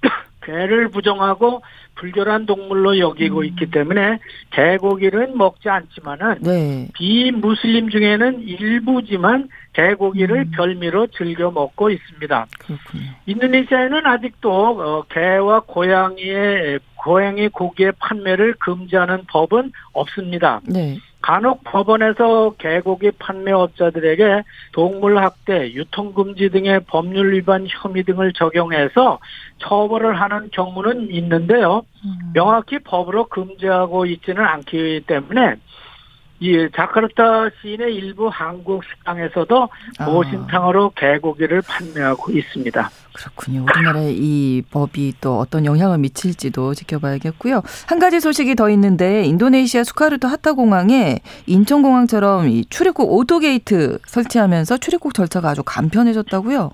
개를 0.45 0.89
부정하고 0.89 1.63
불결한 1.95 2.45
동물로 2.45 2.99
여기고 2.99 3.39
음. 3.39 3.45
있기 3.45 3.71
때문에 3.71 4.19
개고기는 4.51 5.38
먹지 5.38 5.69
않지만은 5.69 6.39
네. 6.41 6.88
비무슬림 6.93 7.89
중에는 7.89 8.41
일부지만 8.41 9.49
개고기를 9.73 10.38
음. 10.38 10.51
별미로 10.56 11.08
즐겨 11.08 11.51
먹고 11.51 11.89
있습니다. 11.89 12.47
그렇군요. 12.60 13.03
인도네시아에는 13.25 14.06
아직도 14.06 14.51
어, 14.51 15.03
개와 15.10 15.62
고양이의 15.62 16.79
고양이 16.95 17.49
고기의 17.49 17.93
판매를 17.99 18.56
금지하는 18.60 19.25
법은 19.27 19.71
없습니다. 19.91 20.62
네. 20.65 20.97
간혹 21.23 21.63
법원에서 21.63 22.56
개고기 22.58 23.12
판매업자들에게 23.12 24.43
동물 24.73 25.17
학대, 25.17 25.71
유통 25.71 26.13
금지 26.13 26.49
등의 26.49 26.82
법률 26.86 27.34
위반 27.34 27.65
혐의 27.67 28.03
등을 28.03 28.34
적용해서 28.34 29.19
처벌을 29.60 30.19
하는 30.19 30.49
경우는 30.51 31.10
있는데요. 31.12 31.83
음. 32.06 32.32
명확히 32.34 32.80
법으로 32.80 33.28
금지하고 33.28 34.06
있지는 34.06 34.43
않기 34.43 35.04
때문에 35.08 35.56
이 36.43 36.67
자카르타 36.76 37.52
시인의 37.62 37.96
일부 37.96 38.28
한국 38.28 38.84
식당에서도 38.84 39.69
아. 40.00 40.06
모신탕으로 40.06 40.89
개고기를 40.89 41.62
판매하고 41.62 42.34
있습니다. 42.34 42.89
그렇군요. 43.13 43.63
우리나라의 43.63 44.13
이 44.17 44.62
법이 44.69 45.13
또 45.22 45.39
어떤 45.39 45.65
영향을 45.65 46.00
미칠지도 46.00 46.74
지켜봐야겠고요. 46.74 47.62
한 47.88 48.00
가지 48.00 48.19
소식이 48.19 48.56
더 48.56 48.69
있는데 48.72 49.24
인도네시아 49.24 49.86
수카르노 49.86 50.27
하타 50.28 50.54
공항에 50.54 51.19
인천 51.46 51.82
공항처럼 51.82 52.50
이 52.50 52.65
출입국 52.69 53.13
auto 53.13 53.39
gate 53.39 53.99
설치하면서 54.06 54.80
출입국 54.80 55.13
절차가 55.13 55.52
아주 55.52 55.63
간편해졌다고요. 55.63 56.72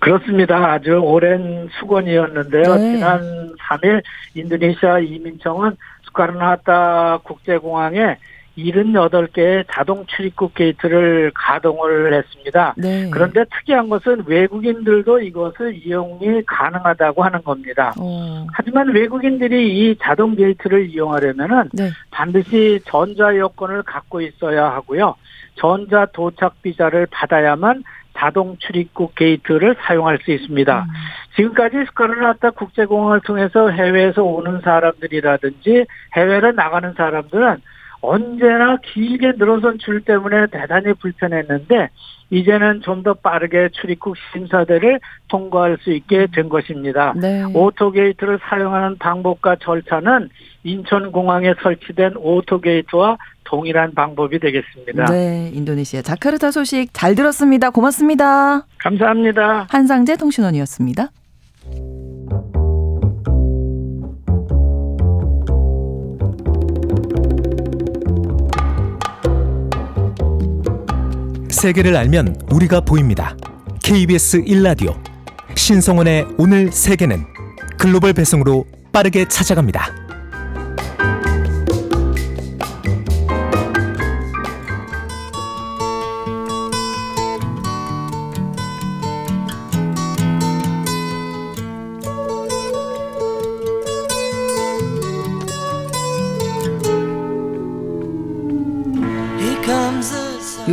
그렇습니다. 0.00 0.72
아주 0.72 0.92
오랜 1.02 1.68
숙원이었는데요. 1.78 2.74
네. 2.74 2.92
지난 2.92 3.54
3일 3.56 4.02
인도네시아 4.34 4.98
이민청은 5.00 5.76
수카르노 6.06 6.83
하타 6.83 7.18
국제공항에 7.22 8.16
78개의 8.58 9.64
자동 9.70 10.06
출입국 10.06 10.54
게이트를 10.54 11.30
가동을 11.34 12.14
했습니다. 12.14 12.74
네. 12.76 13.10
그런데 13.10 13.44
특이한 13.44 13.88
것은 13.88 14.24
외국인들도 14.26 15.20
이것을 15.20 15.74
이용이 15.86 16.42
가능하다고 16.46 17.22
하는 17.22 17.42
겁니다. 17.42 17.92
어, 17.98 18.46
하지만 18.52 18.88
외국인들이 18.88 19.90
이 19.90 19.96
자동 20.00 20.34
게이트를 20.34 20.88
이용하려면은 20.88 21.68
네. 21.74 21.90
반드시 22.10 22.80
전자 22.86 23.36
여권을 23.36 23.82
갖고 23.82 24.20
있어야 24.20 24.70
하고요. 24.70 25.14
전자 25.56 26.06
도착 26.06 26.62
비자를 26.62 27.06
받아야만 27.10 27.82
자동 28.16 28.56
출입국 28.58 29.14
게이트를 29.14 29.76
사용할 29.80 30.18
수 30.22 30.30
있습니다. 30.30 30.86
지금까지 31.36 31.84
수카르노 31.86 32.30
하타 32.30 32.50
국제공항을 32.50 33.20
통해서 33.20 33.70
해외에서 33.70 34.22
오는 34.22 34.60
사람들이라든지 34.62 35.86
해외로 36.16 36.52
나가는 36.52 36.92
사람들은 36.94 37.58
언제나 38.00 38.76
길게 38.76 39.32
늘어선 39.36 39.78
줄 39.78 40.00
때문에 40.02 40.46
대단히 40.46 40.92
불편했는데 40.94 41.88
이제는 42.30 42.80
좀 42.82 43.02
더 43.02 43.14
빠르게 43.14 43.68
출입국 43.68 44.16
심사대를 44.32 44.98
통과할 45.28 45.78
수 45.80 45.92
있게 45.92 46.26
된 46.34 46.48
것입니다. 46.48 47.12
네. 47.14 47.44
auto 47.54 47.83
gate를 47.83 48.40
사용하는 48.42 48.98
방법과 48.98 49.56
절차는 49.56 50.28
인천공항에 50.64 51.54
설치된 51.62 52.14
auto 52.16 52.56
gate와 52.56 53.16
동일한 53.46 53.94
방법이 53.94 54.38
되겠습니다. 54.38 55.06
네, 55.06 55.50
인도네시아 55.54 56.02
자카르타 56.02 56.50
소식 56.50 56.88
잘 56.92 57.14
들었습니다. 57.14 57.70
고맙습니다. 57.70 58.66
감사합니다. 58.78 59.66
한상재 59.70 60.16
통신원이었습니다. 60.16 61.10
세계를 71.50 71.96
알면 71.96 72.36
우리가 72.52 72.80
보입니다. 72.80 73.34
KBS 73.82 74.42
1라디오 74.44 74.94
신성원의 75.56 76.26
오늘 76.38 76.70
세계는 76.70 77.24
글로벌 77.78 78.12
배송으로 78.12 78.64
빠르게 78.92 79.26
찾아갑니다. 79.26 80.05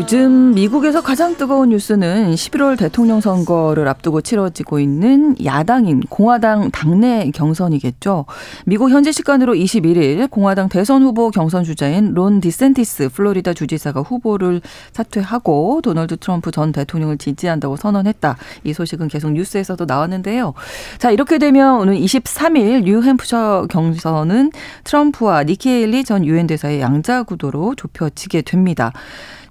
요즘 0.03 0.53
미국에서 0.53 0.99
가장 0.99 1.37
뜨거운 1.37 1.69
뉴스는 1.69 2.35
11월 2.35 2.77
대통령 2.77 3.21
선거를 3.21 3.87
앞두고 3.87 4.19
치러지고 4.19 4.81
있는 4.81 5.33
야당인 5.45 6.01
공화당 6.01 6.71
당내 6.71 7.31
경선이겠죠. 7.33 8.25
미국 8.65 8.89
현지 8.89 9.13
시간으로 9.13 9.53
21일 9.53 10.29
공화당 10.29 10.67
대선 10.67 11.03
후보 11.03 11.31
경선 11.31 11.63
주자인 11.63 12.13
론 12.13 12.41
디샌티스 12.41 13.09
플로리다 13.13 13.53
주지사가 13.53 14.01
후보를 14.01 14.59
사퇴하고 14.91 15.79
도널드 15.81 16.17
트럼프 16.17 16.51
전 16.51 16.73
대통령을 16.73 17.17
지지한다고 17.17 17.77
선언했다. 17.77 18.35
이 18.65 18.73
소식은 18.73 19.07
계속 19.07 19.31
뉴스에서도 19.31 19.85
나왔는데요. 19.85 20.53
자, 20.97 21.11
이렇게 21.11 21.37
되면 21.37 21.79
오늘 21.79 21.95
23일 21.95 22.83
뉴햄프셔 22.83 23.67
경선은 23.69 24.51
트럼프와 24.83 25.45
니키 25.45 25.69
헤일리 25.69 26.03
전 26.03 26.25
유엔 26.25 26.45
대사의 26.45 26.81
양자 26.81 27.23
구도로 27.23 27.75
좁혀지게 27.75 28.41
됩니다. 28.41 28.91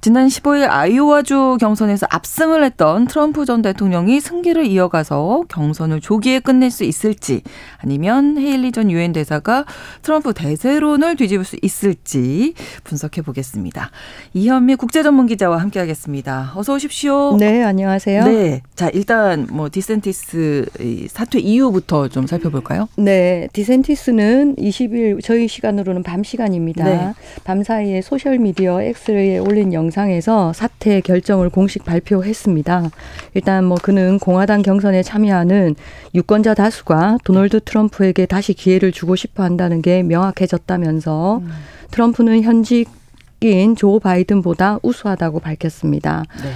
지난 0.03 0.27
15일 0.27 0.67
아이오와주 0.69 1.59
경선에서 1.61 2.09
압승을 2.11 2.65
했던 2.65 3.07
트럼프 3.07 3.45
전 3.45 3.63
대통령이 3.63 4.21
승기를 4.21 4.67
이어가서 4.67 5.45
경선을 5.49 6.01
조기에 6.01 6.41
끝낼 6.41 6.73
수 6.73 6.83
있을지 6.83 7.43
아니면 7.79 8.37
헤일리 8.37 8.73
전 8.73 8.91
유엔 8.91 9.13
대사가 9.13 9.65
트럼프 10.03 10.35
대세론을 10.35 11.15
뒤집을 11.15 11.45
수 11.45 11.57
있을지 11.63 12.55
분석해 12.83 13.23
보겠습니다. 13.23 13.93
이현미 14.35 14.75
국제전문기자와 14.75 15.59
함께하겠습니다. 15.59 16.55
어서 16.57 16.75
오십시오. 16.75 17.37
네, 17.39 17.63
안녕하세요. 17.63 18.25
네. 18.25 18.61
자, 18.75 18.91
일단 18.93 19.47
뭐 19.53 19.69
디샌티스 19.71 20.67
사퇴 21.11 21.39
이유부터 21.39 22.09
좀 22.09 22.27
살펴볼까요? 22.27 22.89
네, 22.97 23.47
디샌티스는 23.53 24.57
20일 24.57 25.23
저희 25.23 25.47
시간으로는 25.47 26.03
밤 26.03 26.25
시간입니다. 26.25 26.85
네. 26.85 27.15
밤 27.45 27.63
사이에 27.63 28.03
소셜 28.03 28.41
미디어 28.41 28.83
X에 28.83 29.39
올린 29.39 29.73
영상 29.73 29.92
에서 30.11 30.53
사퇴 30.53 31.01
결정을 31.01 31.51
공식 31.51 31.85
발표했습니다. 31.85 32.91
일단 33.35 33.65
뭐 33.65 33.77
그는 33.81 34.19
공화당 34.19 34.63
경선에 34.63 35.03
참여하는 35.03 35.75
유권자 36.15 36.55
다수가 36.55 37.19
도널드 37.25 37.61
트럼프에게 37.61 38.27
다시 38.27 38.55
기회를 38.55 38.91
주고 38.93 39.17
싶어 39.17 39.43
한다는 39.43 39.83
게 39.83 40.03
명확해졌다면서 40.03 41.39
음. 41.39 41.51
트럼프는 41.91 42.43
현직인 42.43 43.77
조 43.77 43.99
바이든보다 43.99 44.79
우수하다고 44.83 45.41
밝혔습니다. 45.41 46.25
네. 46.43 46.51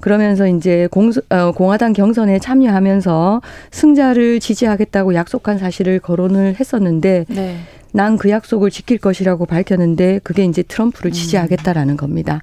그러면서 0.00 0.46
이제 0.46 0.88
공, 0.90 1.12
어, 1.28 1.52
공화당 1.52 1.92
경선에 1.92 2.38
참여하면서 2.38 3.42
승자를 3.70 4.40
지지하겠다고 4.40 5.14
약속한 5.14 5.58
사실을 5.58 6.00
거론을 6.00 6.56
했었는데 6.58 7.26
네. 7.28 7.56
난 7.92 8.16
그 8.16 8.28
약속을 8.28 8.70
지킬 8.70 8.98
것이라고 8.98 9.46
밝혔는데 9.46 10.20
그게 10.22 10.44
이제 10.44 10.62
트럼프를 10.62 11.10
지지하겠다라는 11.10 11.96
겁니다. 11.96 12.40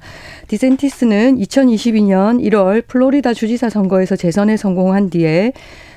디센티스는 0.48 1.38
2022년 1.38 2.42
1월 2.50 2.86
플로리다 2.88 3.34
주지사 3.34 3.70
선거에서 3.70 4.16
재선에 4.16 4.58
성공한 4.58 5.10
뒤에 5.10 5.54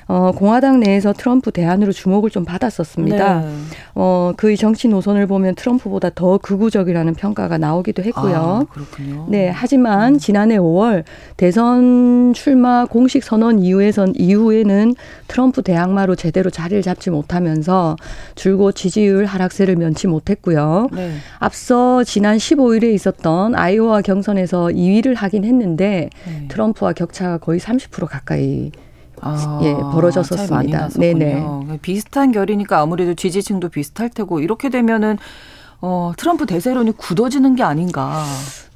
어, 0.07 0.31
공화당 0.35 0.79
내에서 0.79 1.13
트럼프 1.13 1.51
대안으로 1.51 1.91
주목을 1.91 2.29
좀 2.29 2.43
받았었습니다. 2.45 3.41
네. 3.41 3.47
어, 3.95 4.33
그의 4.35 4.57
정치 4.57 4.87
노선을 4.87 5.27
보면 5.27 5.55
트럼프보다 5.55 6.09
더 6.15 6.37
극우적이라는 6.37 7.13
평가가 7.15 7.57
나오기도 7.57 8.03
했고요. 8.03 8.35
아, 8.35 8.73
그렇군요. 8.73 9.27
네, 9.29 9.49
하지만 9.49 10.17
지난해 10.17 10.57
5월 10.57 11.03
대선 11.37 12.33
출마 12.33 12.85
공식 12.85 13.23
선언 13.23 13.59
이후에선 13.59 14.13
이후에는 14.17 14.95
트럼프 15.27 15.61
대항마로 15.61 16.15
제대로 16.15 16.49
자리를 16.49 16.81
잡지 16.81 17.09
못하면서 17.09 17.95
줄곧 18.35 18.73
지지율 18.73 19.25
하락세를 19.25 19.75
면치 19.75 20.07
못했고요. 20.07 20.89
네. 20.91 21.13
앞서 21.39 22.03
지난 22.03 22.37
15일에 22.37 22.93
있었던 22.93 23.55
아이오와 23.55 24.01
경선에서 24.01 24.67
2위를 24.67 25.15
하긴 25.15 25.45
했는데 25.45 26.09
네. 26.25 26.47
트럼프와 26.49 26.93
격차가 26.93 27.37
거의 27.37 27.59
30% 27.59 28.07
가까이 28.07 28.71
아, 29.21 29.59
예, 29.63 29.73
벌어졌었습니다. 29.73 30.89
네네. 30.89 31.45
비슷한 31.81 32.31
결이니까 32.31 32.79
아무래도 32.79 33.13
지지층도 33.13 33.69
비슷할 33.69 34.09
테고 34.09 34.39
이렇게 34.39 34.69
되면은 34.69 35.17
어, 35.83 36.11
트럼프 36.17 36.45
대세론이 36.45 36.91
굳어지는 36.97 37.55
게 37.55 37.63
아닌가. 37.63 38.23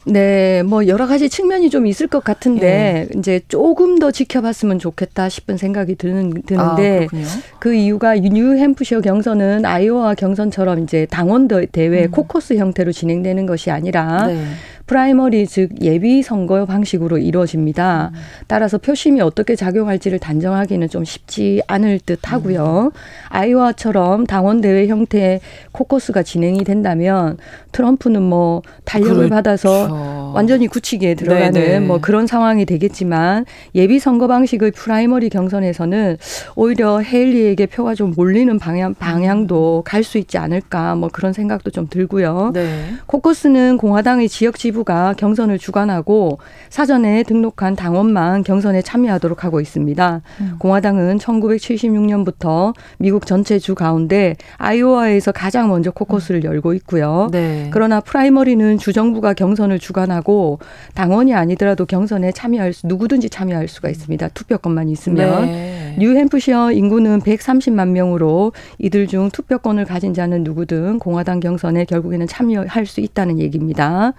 네, 0.08 0.62
뭐 0.63 0.86
여러 0.86 1.08
가지 1.08 1.29
측면이 1.29 1.71
좀 1.71 1.88
있을 1.88 2.05
것 2.08 2.23
같은데 2.23 3.08
예. 3.12 3.19
이제 3.19 3.41
조금 3.47 3.97
더 3.97 4.12
지켜봤으면 4.12 4.77
좋겠다 4.77 5.29
싶은 5.29 5.58
생각이 5.58 5.95
드는 5.95 6.31
아, 6.38 6.41
드는데 6.75 7.08
그렇군요. 7.08 7.25
그 7.58 7.73
이유가 7.73 8.13
뉴햄프셔 8.15 9.01
경선은 9.01 9.65
아이오와 9.65 10.13
경선처럼 10.13 10.84
이제 10.84 11.08
당원 11.10 11.47
대- 11.47 11.65
대회 11.65 12.05
음. 12.05 12.12
코커스 12.12 12.53
형태로 12.55 12.91
진행되는 12.91 13.47
것이 13.47 13.71
아니라 13.71 14.27
네. 14.27 14.43
프라이머리 14.87 15.47
즉 15.47 15.69
예비 15.81 16.21
선거 16.21 16.65
방식으로 16.65 17.17
이루어집니다. 17.17 18.11
음. 18.13 18.19
따라서 18.47 18.77
표심이 18.77 19.19
어떻게 19.21 19.55
작용할지를 19.55 20.19
단정하기는 20.19 20.89
좀 20.89 21.03
쉽지 21.03 21.61
않을 21.67 21.99
듯 22.05 22.19
하고요. 22.31 22.91
음. 22.93 22.99
아이오와처럼 23.29 24.25
당원 24.27 24.61
대회 24.61 24.87
형태의 24.87 25.41
코커스가 25.71 26.23
진행이 26.23 26.63
된다면 26.63 27.37
트럼프는 27.71 28.21
뭐 28.21 28.61
탄력을 28.85 29.15
그렇죠. 29.15 29.29
받아서 29.29 30.31
완전히 30.33 30.67
굳히기 30.67 31.15
들어가는 31.15 31.51
네네. 31.51 31.79
뭐 31.79 31.99
그런 31.99 32.27
상황이 32.27 32.65
되겠지만 32.65 33.45
예비 33.73 33.99
선거 33.99 34.27
방식의 34.27 34.71
프라이머리 34.71 35.29
경선에서는 35.29 36.17
오히려 36.55 36.99
헤일리에게 36.99 37.65
표가 37.65 37.95
좀 37.95 38.13
몰리는 38.15 38.57
방향 38.59 38.93
방향도 38.93 39.83
갈 39.85 40.05
수 40.05 40.19
있지 40.19 40.37
않을까 40.37 40.93
뭐 40.93 41.09
그런 41.11 41.33
생각도 41.33 41.71
좀 41.71 41.87
들고요. 41.89 42.51
네. 42.53 42.93
코커스는 43.07 43.77
공화당의 43.77 44.29
지역 44.29 44.59
지 44.59 44.71
부가 44.75 45.13
경선을 45.17 45.57
주관하고 45.57 46.38
사전에 46.69 47.23
등록한 47.23 47.75
당원만 47.75 48.43
경선에 48.43 48.83
참여하도록 48.83 49.43
하고 49.43 49.59
있습니다. 49.59 50.21
음. 50.41 50.55
공화당은 50.59 51.17
1976년부터 51.17 52.75
미국 52.99 53.25
전체 53.25 53.57
주 53.57 53.73
가운데 53.73 54.35
아이오와에서 54.57 55.31
가장 55.31 55.69
먼저 55.69 55.89
코커스를 55.89 56.43
열고 56.43 56.73
있고요. 56.75 57.29
네. 57.31 57.69
그러나 57.73 57.99
프라이머리는 58.01 58.77
주정부가 58.77 59.33
경선을 59.33 59.79
주관하고 59.79 60.59
당원이 60.93 61.33
아니더라도 61.33 61.85
경선에 61.85 62.31
참여할 62.31 62.73
수 62.73 62.85
누구든지 62.85 63.31
참여할 63.31 63.67
수가 63.67 63.89
있습니다. 63.89 64.27
투표권만 64.29 64.89
있으면. 64.89 65.45
네. 65.45 65.95
뉴햄프셔 65.97 66.73
인구는 66.73 67.21
130만 67.21 67.89
명으로 67.89 68.51
이들 68.80 69.07
중 69.07 69.30
투표권을 69.32 69.86
가진 69.86 70.13
자는 70.13 70.43
누구든 70.43 70.99
공화당 70.99 71.39
경선에 71.39 71.86
결국에는 71.86 72.28
참여할 72.28 72.86
수 72.86 72.99
있다는 72.99 73.39
얘기입니다. 73.39 74.13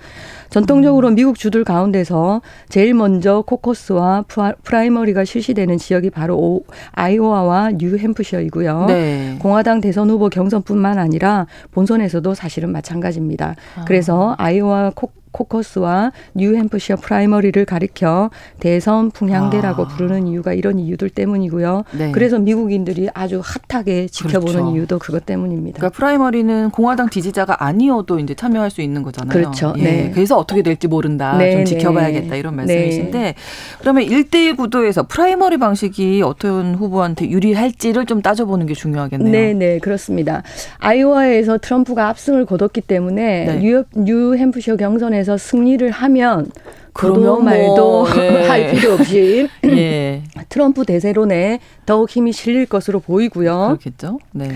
전통적으로 0.50 1.10
미국 1.10 1.38
주들 1.38 1.64
가운데서 1.64 2.40
제일 2.68 2.94
먼저 2.94 3.42
코커스와 3.46 4.24
프라- 4.28 4.54
프라이머리가 4.62 5.24
실시되는 5.24 5.78
지역이 5.78 6.10
바로 6.10 6.36
오- 6.38 6.64
아이오와와 6.92 7.72
뉴햄프셔이고요. 7.78 8.84
네. 8.88 9.36
공화당 9.40 9.80
대선 9.80 10.10
후보 10.10 10.28
경선뿐만 10.28 10.98
아니라 10.98 11.46
본선에서도 11.72 12.34
사실은 12.34 12.72
마찬가지입니다. 12.72 13.54
아. 13.76 13.84
그래서 13.84 14.34
아이오와 14.38 14.92
코, 14.94 15.10
코커스와 15.36 16.12
뉴햄프셔 16.34 16.96
프라이머리를 16.96 17.62
가리켜 17.66 18.30
대선 18.58 19.10
풍향계라고 19.10 19.84
아. 19.84 19.88
부르는 19.88 20.26
이유가 20.26 20.54
이런 20.54 20.78
이유들 20.78 21.10
때문이고요. 21.10 21.84
네. 21.98 22.12
그래서 22.12 22.38
미국인들이 22.38 23.08
아주 23.12 23.42
핫하게 23.68 24.06
지켜보는 24.06 24.54
그렇죠. 24.54 24.74
이유도 24.74 24.98
그것 24.98 25.26
때문입니다. 25.26 25.78
그러니까 25.78 25.96
프라이머리는 25.96 26.70
공화당 26.70 27.10
지지자가 27.10 27.64
아니어도 27.64 28.18
이제 28.18 28.34
참여할 28.34 28.70
수 28.70 28.80
있는 28.80 29.02
거잖아요. 29.02 29.32
그렇죠. 29.32 29.74
예, 29.78 29.82
네. 29.82 30.10
그래서 30.14 30.38
어떻게 30.38 30.62
될지 30.62 30.88
모른다. 30.88 31.36
네, 31.36 31.52
좀 31.52 31.58
네. 31.60 31.64
지켜봐야겠다 31.64 32.36
이런 32.36 32.54
네. 32.54 32.62
말씀이신데 32.62 33.34
그러면 33.80 34.04
1대1 34.04 34.56
구도에서 34.56 35.02
프라이머리 35.06 35.58
방식이 35.58 36.22
어떤 36.24 36.74
후보한테 36.74 37.28
유리할지를 37.28 38.06
좀 38.06 38.22
따져보는 38.22 38.66
게 38.66 38.74
중요하겠네요. 38.74 39.30
네, 39.30 39.52
네, 39.52 39.78
그렇습니다. 39.78 40.42
아이오와에서 40.78 41.58
트럼프가 41.58 42.08
압승을 42.08 42.46
거뒀기 42.46 42.80
때문에 42.80 43.44
네. 43.44 43.58
뉴, 43.58 43.84
뉴햄프셔 43.94 44.76
경선에서 44.76 45.25
승리를 45.38 45.90
하면 45.90 46.50
그러면 46.92 47.22
두말도 47.22 47.76
뭐, 47.76 48.08
예. 48.16 48.46
할 48.48 48.70
필요 48.70 48.94
없이 48.94 49.48
예. 49.66 50.22
트럼프 50.48 50.84
대세론에 50.84 51.60
더욱 51.84 52.10
힘이 52.10 52.32
실릴 52.32 52.66
것으로 52.66 53.00
보이고요. 53.00 53.76
그렇겠죠. 53.78 54.18
네. 54.32 54.50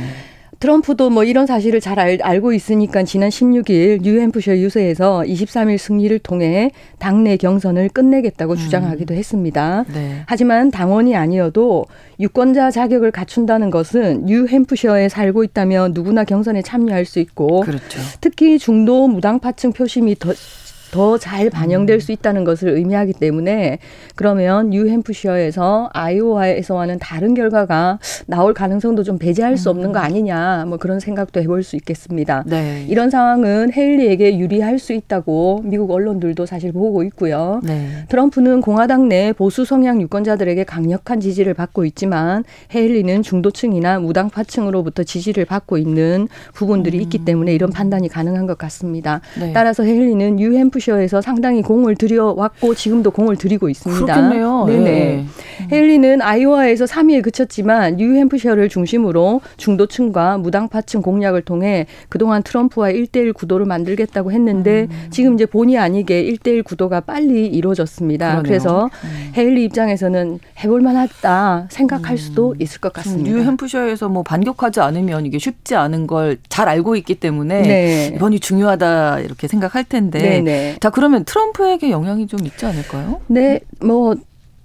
트럼프도 0.60 1.08
뭐 1.08 1.24
이런 1.24 1.46
사실을 1.46 1.80
잘 1.80 1.98
알, 1.98 2.18
알고 2.22 2.52
있으니까 2.52 3.02
지난 3.02 3.30
16일 3.30 4.02
뉴햄프셔 4.02 4.58
유세에서 4.58 5.24
23일 5.26 5.78
승리를 5.78 6.16
통해 6.18 6.70
당내 6.98 7.38
경선을 7.38 7.88
끝내겠다고 7.88 8.56
주장하기도 8.56 9.14
했습니다. 9.14 9.84
네. 9.92 10.22
하지만 10.26 10.70
당원이 10.70 11.16
아니어도 11.16 11.86
유권자 12.20 12.70
자격을 12.70 13.10
갖춘다는 13.10 13.70
것은 13.70 14.26
뉴햄프셔에 14.26 15.08
살고 15.08 15.44
있다면 15.44 15.92
누구나 15.94 16.24
경선에 16.24 16.60
참여할 16.60 17.06
수 17.06 17.20
있고 17.20 17.62
그렇죠. 17.62 17.98
특히 18.20 18.58
중도 18.58 19.08
무당파층 19.08 19.72
표심이 19.72 20.14
더 20.18 20.34
더 20.90 21.20
잘 21.20 21.50
반영될 21.50 22.00
수 22.00 22.12
있다는 22.12 22.44
것을 22.44 22.70
의미하기 22.70 23.12
때문에 23.14 23.78
그러면 24.16 24.70
뉴햄프셔에서 24.70 25.90
아이오와에서와는 25.92 26.98
다른 26.98 27.34
결과가 27.34 27.98
나올 28.26 28.54
가능성도 28.54 29.02
좀 29.02 29.18
배제할 29.18 29.56
수 29.56 29.70
없는 29.70 29.92
거 29.92 29.98
아니냐 29.98 30.64
뭐 30.66 30.78
그런 30.78 30.98
생각도 30.98 31.40
해볼 31.42 31.62
수 31.62 31.76
있겠습니다. 31.76 32.42
네. 32.46 32.84
이런 32.88 33.10
상황은 33.10 33.72
헤일리에게 33.72 34.38
유리할 34.38 34.78
수 34.78 34.92
있다고 34.92 35.60
미국 35.64 35.90
언론들도 35.90 36.46
사실 36.46 36.72
보고 36.72 37.02
있고요. 37.04 37.60
네. 37.62 37.88
트럼프는 38.08 38.60
공화당 38.60 39.08
내 39.08 39.32
보수 39.32 39.64
성향 39.64 40.00
유권자들에게 40.00 40.64
강력한 40.64 41.20
지지를 41.20 41.54
받고 41.54 41.84
있지만 41.84 42.44
헤일리는 42.74 43.22
중도층이나 43.22 44.00
무당파층으로부터 44.00 45.04
지지를 45.04 45.44
받고 45.44 45.78
있는 45.78 46.28
부분들이 46.54 46.98
있기 46.98 47.24
때문에 47.24 47.54
이런 47.54 47.70
판단이 47.70 48.08
가능한 48.08 48.46
것 48.46 48.56
같습니다. 48.58 49.20
네. 49.38 49.52
따라서 49.52 49.84
헤일리는 49.84 50.36
뉴햄프 50.36 50.79
셔에서 50.80 51.20
상당히 51.20 51.62
공을 51.62 51.96
들여왔고 51.96 52.74
지금도 52.74 53.10
공을 53.10 53.36
들이고 53.36 53.68
있습니다. 53.68 54.04
그렇겠네요. 54.04 54.64
네네. 54.66 54.90
예. 54.90 55.26
헤일리는 55.72 56.22
아이오와에서 56.22 56.86
3위에 56.86 57.22
그쳤지만 57.22 57.96
뉴햄프셔를 57.96 58.68
중심으로 58.68 59.40
중도층과 59.56 60.38
무당파층 60.38 61.02
공략을 61.02 61.42
통해 61.42 61.86
그동안 62.08 62.42
트럼프와 62.42 62.90
1대1 62.90 63.34
구도를 63.34 63.66
만들겠다고 63.66 64.32
했는데 64.32 64.88
음. 64.90 65.06
지금 65.10 65.34
이제 65.34 65.46
본의 65.46 65.78
아니게 65.78 66.24
1대1 66.24 66.64
구도가 66.64 67.00
빨리 67.00 67.46
이루어졌습니다. 67.46 68.26
그러네요. 68.28 68.42
그래서 68.42 68.90
음. 69.04 69.32
헤일리 69.36 69.64
입장에서는 69.64 70.38
해볼 70.64 70.80
만하다 70.80 71.68
생각할 71.70 72.18
수도 72.18 72.54
있을 72.58 72.80
것 72.80 72.92
같습니다. 72.92 73.30
뉴햄프셔에서 73.30 74.08
뭐 74.08 74.22
반격하지 74.22 74.80
않으면 74.80 75.26
이게 75.26 75.38
쉽지 75.38 75.74
않은 75.76 76.06
걸 76.06 76.36
잘 76.48 76.68
알고 76.68 76.96
있기 76.96 77.14
때문에 77.14 77.62
네. 77.62 78.12
이번이 78.16 78.40
중요하다 78.40 79.20
이렇게 79.20 79.48
생각할 79.48 79.84
텐데. 79.84 80.18
네네. 80.18 80.69
자 80.80 80.90
그러면 80.90 81.24
트럼프에게 81.24 81.90
영향이 81.90 82.26
좀 82.26 82.44
있지 82.46 82.66
않을까요? 82.66 83.20
네, 83.26 83.60
뭐 83.80 84.14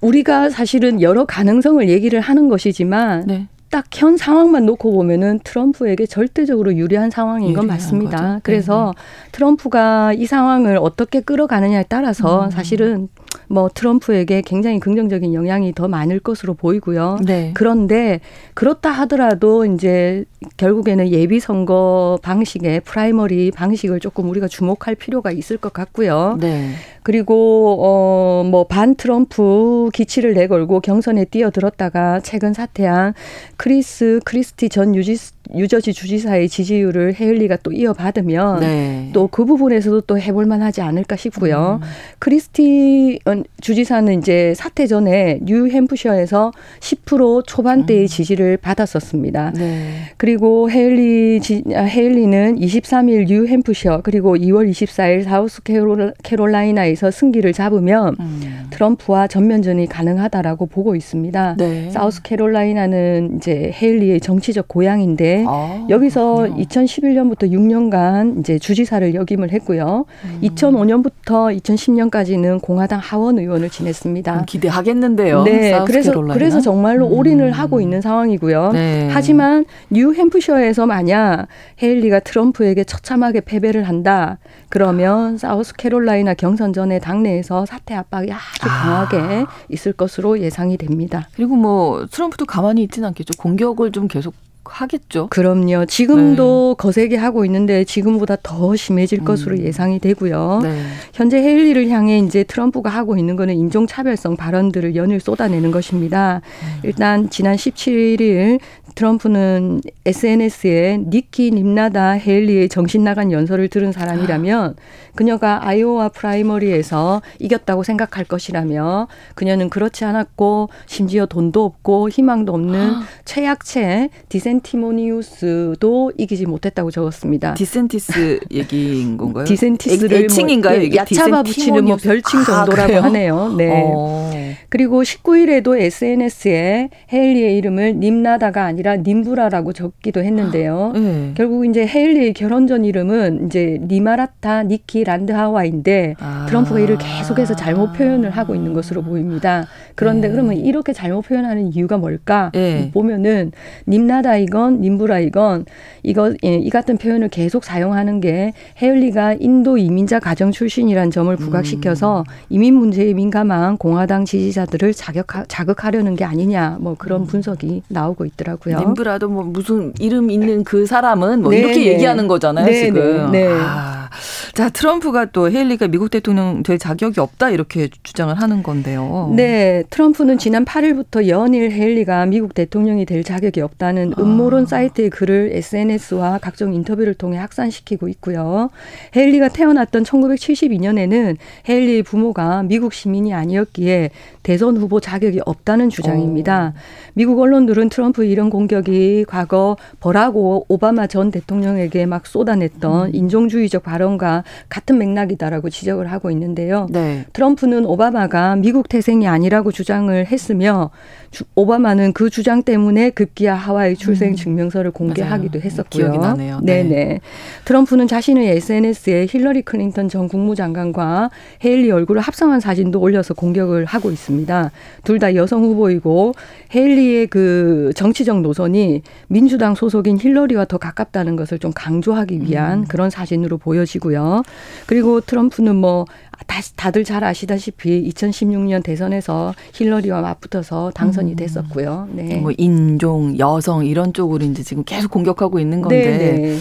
우리가 0.02 0.50
사실은 0.50 1.02
여러 1.02 1.26
가능성을 1.26 1.88
얘기를 1.90 2.20
하는 2.20 2.50
것이지만 2.50 3.26
네. 3.28 3.48
딱현 3.72 4.16
상황만 4.18 4.66
놓고 4.66 4.94
보면은 4.94 5.40
트럼프에게 5.44 6.06
절대적으로 6.06 6.76
유리한 6.76 7.10
상황인 7.10 7.54
건 7.54 7.68
맞습니다. 7.68 8.18
거죠. 8.18 8.34
네, 8.36 8.40
그래서 8.44 8.94
트럼프가 9.32 10.14
이 10.14 10.26
상황을 10.26 10.78
어떻게 10.78 11.20
끌어가느냐에 11.20 11.86
따라서 11.90 12.46
음. 12.46 12.52
사실은 12.52 13.10
뭐 13.48 13.70
트럼프에게 13.74 14.42
굉장히 14.42 14.80
긍정적인 14.80 15.34
영향이 15.34 15.74
더 15.74 15.88
많을 15.88 16.20
것으로 16.20 16.54
보이고요. 16.54 17.20
네. 17.26 17.52
그런데 17.54 18.20
그렇다 18.54 18.92
하더라도 18.92 19.66
이제 19.66 20.26
결국에는 20.58 21.10
예비 21.10 21.40
선거 21.40 22.20
방식의 22.22 22.82
프라이머리 22.82 23.52
방식을 23.52 24.00
조금 24.00 24.30
우리가 24.30 24.48
주목할 24.48 24.96
필요가 24.96 25.32
있을 25.32 25.58
것 25.58 25.74
같고요. 25.74 26.38
네. 26.40 26.72
그리고 27.04 27.78
어 27.80 28.44
뭐 28.44 28.66
반 28.68 28.96
트럼프 28.96 29.90
기치를 29.94 30.34
내걸고 30.34 30.80
경선에 30.80 31.26
뛰어들었다가 31.26 32.20
최근 32.22 32.54
사퇴한 32.54 33.14
크리스 33.58 34.20
크리스티 34.26 34.70
전 34.70 34.96
뉴지, 34.96 35.18
뉴저지 35.54 35.94
주지사의 35.94 36.50
지지율을 36.50 37.16
헤일리가 37.20 37.58
또 37.64 37.72
이어받으면 37.72 38.60
네. 38.60 39.10
또 39.14 39.30
그 39.30 39.46
부분에서도 39.46 40.02
또 40.02 40.20
해볼 40.20 40.46
만하지 40.46 40.82
않을까 40.82 41.16
싶고요. 41.16 41.80
음. 41.82 41.88
크리스티 42.20 43.20
어, 43.26 43.42
주지사는 43.62 44.20
이제 44.20 44.54
사퇴 44.56 44.88
전에 44.88 45.40
뉴햄프셔에서 45.44 46.52
10% 46.80 47.46
초반대의 47.46 48.04
음. 48.04 48.08
지지를 48.08 48.58
받았었습니다. 48.58 49.52
네. 49.56 49.92
그리고 50.18 50.70
헤일리 50.70 51.40
지, 51.42 51.64
아, 51.76 51.84
헤일리는 51.84 52.58
23일 52.58 53.28
뉴햄프셔 53.28 54.02
그리고 54.04 54.36
2월 54.36 54.70
24일 54.70 55.24
사우스 55.24 55.62
캐롤, 55.64 56.14
캐롤라이나에서 56.24 57.12
승기를 57.12 57.54
잡으면 57.54 58.16
음. 58.20 58.68
트럼프와 58.72 59.28
전면전이 59.28 59.88
가능하다라고 59.88 60.66
보고 60.68 60.96
있습니다. 60.96 61.56
네. 61.58 61.90
사우스 61.92 62.22
캐롤라이나는 62.22 63.38
이제 63.38 63.72
헤일리의 63.74 64.22
정치적 64.22 64.68
고향인데 64.68 65.35
아, 65.48 65.86
여기서 65.90 66.36
그렇군요. 66.36 66.64
2011년부터 66.64 67.52
6년간 67.52 68.40
이제 68.40 68.60
주지사를 68.60 69.14
역임을 69.16 69.52
했고요. 69.52 70.06
음. 70.24 70.40
2005년부터 70.44 71.60
2010년까지는 71.60 72.62
공화당 72.62 73.00
하원 73.00 73.40
의원을 73.40 73.70
지냈습니다. 73.70 74.34
좀 74.36 74.46
기대하겠는데요. 74.46 75.44
네, 75.44 75.82
그래서 75.86 76.12
캐롤라이나. 76.12 76.34
그래서 76.34 76.62
정말로 76.62 77.08
음. 77.08 77.14
올인을 77.14 77.52
하고 77.52 77.82
있는 77.82 78.02
상황이고요. 78.02 78.72
네. 78.74 79.10
하지만 79.12 79.66
뉴햄프셔에서 79.90 80.86
만약 80.86 81.48
헤일리가 81.82 82.20
트럼프에게 82.20 82.84
처참하게 82.84 83.42
패배를 83.42 83.84
한다. 83.84 84.38
그러면 84.70 85.38
사우스 85.38 85.74
캐롤라이나 85.76 86.34
경선 86.34 86.74
전에 86.74 87.00
당내에서 87.00 87.66
사퇴 87.66 87.96
압박이 87.96 88.32
아주 88.32 88.42
강하게 88.60 89.46
있을 89.70 89.94
것으로 89.94 90.40
예상이 90.40 90.78
됩니다. 90.78 91.28
그리고 91.36 91.56
뭐 91.56 92.06
트럼프도 92.12 92.46
가만히 92.46 92.84
있지는 92.84 93.08
않겠죠. 93.10 93.34
공격을 93.38 93.92
좀 93.92 94.08
계속 94.08 94.34
하겠죠. 94.74 95.28
그럼요. 95.28 95.86
지금도 95.86 96.76
거세게 96.78 97.16
하고 97.16 97.46
있는데 97.46 97.84
지금보다 97.84 98.38
더 98.42 98.76
심해질 98.76 99.20
음. 99.20 99.26
것으로 99.26 99.60
예상이 99.60 100.00
되고요. 100.00 100.60
네. 100.64 100.82
현재 101.14 101.38
헤일리를 101.38 101.90
향해 101.90 102.20
이제 102.20 102.44
트럼프가 102.44 102.90
하고 102.90 103.18
있는 103.18 103.36
거는 103.36 103.56
인종차별성 103.56 104.36
발언들을 104.38 104.96
연일 104.96 105.20
쏟아내는 105.20 105.72
것입니다. 105.72 106.42
음. 106.62 106.80
일단 106.84 107.30
지난 107.30 107.56
17일 107.56 108.60
트럼프는 108.96 109.82
SNS에 110.06 111.00
니키 111.08 111.52
님라다 111.52 112.12
헤일리의 112.12 112.70
정신 112.70 113.04
나간 113.04 113.32
연설을 113.32 113.68
들은 113.68 113.92
사람이라면 113.92 114.76
그녀가 115.16 115.66
아이오와 115.68 116.10
프라이머리에서 116.10 117.22
이겼다고 117.40 117.84
생각할 117.84 118.26
것이라며 118.26 119.08
그녀는 119.36 119.70
그렇지 119.70 120.04
않았고 120.06 120.70
심지어 120.88 121.26
돈도 121.26 121.64
없고 121.64 122.10
희망도 122.10 122.54
없는 122.54 122.94
최약체 123.26 124.10
디센티모니우스도 124.30 126.12
이기지 126.18 126.46
못했다고 126.46 126.92
적었습니다. 126.92 127.54
디샌티스 127.56 128.40
얘기인 128.52 129.18
건가요? 129.18 129.46
디샌티스를 129.46 130.18
애- 130.18 130.24
애칭인가요? 130.26 130.76
뭐, 130.76 130.82
예, 130.84 130.86
이게 130.88 130.98
야차바 130.98 131.44
붙이는 131.44 131.86
뭐 131.86 131.98
디센티모니우스. 131.98 132.08
별칭 132.08 132.40
아, 132.40 132.44
정도라고 132.44 132.88
그래요? 132.88 133.02
하네요. 133.04 133.54
네. 133.58 133.84
어. 133.86 134.32
그리고 134.70 135.04
19일에도 135.04 135.80
SNS에 135.80 136.90
헤일리의 137.14 137.58
이름을 137.58 137.96
님나다가 138.00 138.66
아니라 138.66 138.85
님브라라고 138.94 139.74
적기도 139.74 140.24
했는데요. 140.24 140.92
네. 140.96 141.32
결국 141.36 141.66
이제 141.66 141.86
헤일리의 141.86 142.34
결혼 142.34 142.68
전 142.68 142.86
이름은 142.86 143.48
이제 143.48 143.80
니마라타 143.82 144.64
니키 144.64 145.04
란드하와인데 145.04 146.16
아. 146.20 146.46
트럼프가 146.48 146.80
이를 146.80 146.98
계속해서 146.98 147.56
잘못 147.56 147.94
표현을 147.94 148.30
하고 148.30 148.56
있는 148.56 148.74
것으로 148.74 149.02
보입니다. 149.02 149.66
그런데 149.96 150.28
네. 150.28 150.32
그러면 150.32 150.56
이렇게 150.56 150.94
잘못 150.94 151.24
표현하는 151.24 151.74
이유가 151.74 151.98
뭘까? 151.98 152.52
네. 152.54 152.92
보면은 152.94 153.52
님나다의 153.88 154.46
닌브라이건, 154.46 154.82
닌브라이건 154.82 155.66
이거 156.04 156.34
예, 156.44 156.56
이 156.56 156.70
같은 156.70 156.98
표현을 156.98 157.30
계속 157.30 157.64
사용하는 157.64 158.20
게 158.20 158.54
헤일리가 158.82 159.36
인도 159.40 159.78
이민자 159.78 160.20
가정 160.20 160.52
출신이란 160.52 161.12
점을 161.12 161.36
부각시켜서 161.36 162.20
음. 162.20 162.32
이민 162.50 162.76
문제에 162.76 163.14
민감한 163.14 163.78
공화당 163.78 164.26
지지자들을 164.26 164.94
자격 164.94 165.28
자극하려는 165.48 166.16
게 166.16 166.24
아니냐 166.24 166.78
뭐 166.80 166.96
그런 166.96 167.22
음. 167.22 167.26
분석이 167.26 167.84
나오고 167.90 168.26
있더라고요. 168.26 168.75
님브라도 168.80 169.30
뭐 169.30 169.44
무슨 169.44 169.94
이름 170.00 170.30
있는 170.30 170.64
그 170.64 170.86
사람은 170.86 171.42
뭐 171.42 171.52
네, 171.52 171.60
이렇게 171.60 171.76
네. 171.76 171.86
얘기하는 171.94 172.28
거잖아요 172.28 172.66
네, 172.66 172.86
지금. 172.86 173.32
네, 173.32 173.48
네. 173.48 173.54
아, 173.54 174.10
자 174.54 174.70
트럼프가 174.70 175.26
또 175.26 175.50
헤일리가 175.50 175.88
미국 175.88 176.10
대통령 176.10 176.64
될 176.64 176.78
자격이 176.78 177.20
없다 177.20 177.50
이렇게 177.50 177.90
주장을 178.04 178.34
하는 178.34 178.64
건데요. 178.64 179.34
네, 179.36 179.84
트럼프는 179.90 180.38
지난 180.38 180.66
8일부터 180.66 181.28
연일 181.28 181.72
헤일리가 181.72 182.26
미국 182.26 182.54
대통령이 182.54 183.06
될 183.06 183.24
자격이 183.24 183.62
없다는 183.62 184.14
아. 184.16 184.22
음모론 184.22 184.66
사이트의 184.66 185.10
글을 185.10 185.52
SNS와 185.54 186.40
각종 186.42 186.74
인터뷰를 186.74 187.14
통해 187.14 187.38
확산시키고 187.38 188.08
있고요. 188.10 188.70
헤일리가 189.16 189.50
태어났던 189.50 190.04
1972년에는 190.04 191.38
헤일리의 191.68 192.04
부모가 192.04 192.64
미국 192.64 192.94
시민이 192.94 193.34
아니었기에 193.34 194.12
대선 194.44 194.78
후보 194.78 195.00
자격이 195.00 195.42
없다는 195.46 195.90
주장입니다. 195.90 196.74
미국 197.14 197.40
언론들은 197.40 197.90
트럼프 197.90 198.26
이런 198.26 198.50
공격이 198.50 199.26
과거 199.28 199.78
버락 200.00 200.66
오바마 200.68 201.08
전 201.08 201.32
대통령에게 201.32 202.06
막 202.06 202.26
쏟아냈던 202.28 203.14
인종주의적 203.14 203.84
발언과 203.84 204.44
같은 204.70 204.98
맥락이다라고 204.98 205.70
지적을 205.70 206.12
하고 206.12 206.32
있는데요. 206.32 206.88
네. 206.90 207.26
트럼프는 207.34 207.86
오바마가 207.86 208.56
미국 208.58 208.90
태생이 208.90 209.28
아니라고 209.28 209.72
주장을 209.72 210.26
했으며 210.26 210.92
주, 211.25 211.25
오바마는 211.56 212.14
그 212.14 212.30
주장 212.30 212.64
때문에 212.64 213.10
급기야 213.10 213.56
하와이 213.56 213.96
출생 213.96 214.36
증명서를 214.36 214.92
공개하기도 214.92 215.58
맞아요. 215.60 215.66
했었고요. 215.66 216.04
기억이 216.04 216.18
나네요. 216.18 216.60
네. 216.64 216.84
네네. 216.84 217.20
트럼프는 217.66 218.08
자신의 218.08 218.50
SNS에 218.58 219.28
힐러리 219.30 219.62
클린턴 219.64 220.08
전 220.10 220.28
국무장관과 220.28 221.30
헤일리 221.64 221.92
얼굴을 221.92 222.22
합성한 222.22 222.60
사진도 222.60 223.00
올려서 223.00 223.34
공격을 223.34 223.86
하고 223.86 224.12
있습니다. 224.12 224.72
둘 225.04 225.16
다 225.20 225.34
여성 225.36 225.64
후보이고 225.64 226.34
헤일리의 226.76 227.28
그 227.28 227.92
정치적 227.96 228.42
노선이 228.42 229.02
민주당 229.28 229.74
소속인 229.76 230.20
힐러리와 230.20 230.66
더 230.66 230.78
가깝다는 230.78 231.38
것을 231.38 231.58
좀 231.58 231.72
강조하기 231.74 232.42
위한 232.42 232.80
음. 232.80 232.86
그런 232.86 233.10
사진으로 233.10 233.58
보여지고요. 233.58 234.44
그리고 234.86 235.22
트럼프는 235.22 235.74
뭐 235.76 236.06
다, 236.48 236.62
다들 236.76 237.04
잘 237.04 237.24
아시다시피 237.24 238.10
2016년 238.10 238.84
대선에서 238.84 239.54
힐러리와 239.74 240.22
맞붙어서 240.22 240.92
당선이 240.94 241.36
됐었고요. 241.36 242.10
네. 242.12 242.38
뭐 242.38 242.52
인종, 242.58 243.38
여성 243.40 243.86
이런 243.86 244.14
쪽으로 244.14 244.44
이제 244.46 244.64
지금 244.64 244.84
계속 244.84 245.12
공격하고 245.12 245.60
있는 245.60 245.82
건데 245.82 246.18
네, 246.18 246.38
네. 246.38 246.58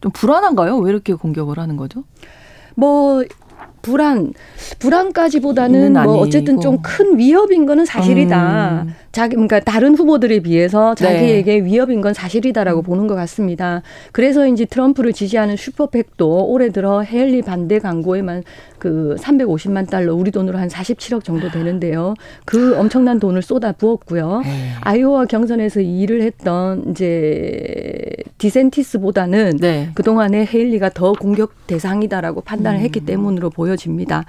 좀 0.00 0.12
불안한가요? 0.12 0.78
왜 0.78 0.90
이렇게 0.90 1.14
공격을 1.14 1.58
하는 1.58 1.76
거죠? 1.76 2.04
뭐 2.74 3.24
불안 3.82 4.32
불안까지보다는 4.78 5.92
는뭐 5.92 6.00
아니고. 6.00 6.14
어쨌든 6.18 6.60
좀 6.60 6.78
큰 6.82 7.18
위협인 7.18 7.66
거는 7.66 7.84
사실이다. 7.84 8.84
음. 8.86 8.94
자기 9.12 9.34
그러니까 9.34 9.60
다른 9.60 9.94
후보들에 9.94 10.40
비해서 10.40 10.94
네. 10.94 11.04
자기에게 11.04 11.64
위협인 11.64 12.00
건 12.00 12.14
사실이다라고 12.14 12.82
보는 12.82 13.06
것 13.06 13.14
같습니다. 13.14 13.82
그래서인지 14.12 14.66
트럼프를 14.66 15.12
지지하는 15.12 15.56
슈퍼팩도 15.56 16.46
올해 16.46 16.70
들어 16.70 17.02
헤일리 17.02 17.42
반대 17.42 17.78
광고에만 17.78 18.44
그 18.78 19.16
350만 19.18 19.90
달러 19.90 20.14
우리 20.14 20.30
돈으로 20.30 20.58
한 20.58 20.68
47억 20.68 21.24
정도 21.24 21.50
되는데요. 21.50 22.14
그 22.44 22.76
엄청난 22.78 23.18
돈을 23.18 23.42
쏟아 23.42 23.72
부었고요. 23.72 24.42
에이. 24.44 24.52
아이오와 24.80 25.26
경선에서 25.26 25.80
이 25.80 26.00
일을 26.02 26.22
했던 26.22 26.90
이제 26.90 28.06
디센티스보다는 28.38 29.58
네. 29.60 29.90
그 29.94 30.02
동안에 30.02 30.46
헤일리가 30.46 30.90
더 30.90 31.12
공격 31.12 31.66
대상이다라고 31.66 32.42
판단을 32.42 32.80
음. 32.80 32.84
했기 32.84 33.00
때문으로 33.00 33.50
보여 33.50 33.67
집니다. 33.76 34.24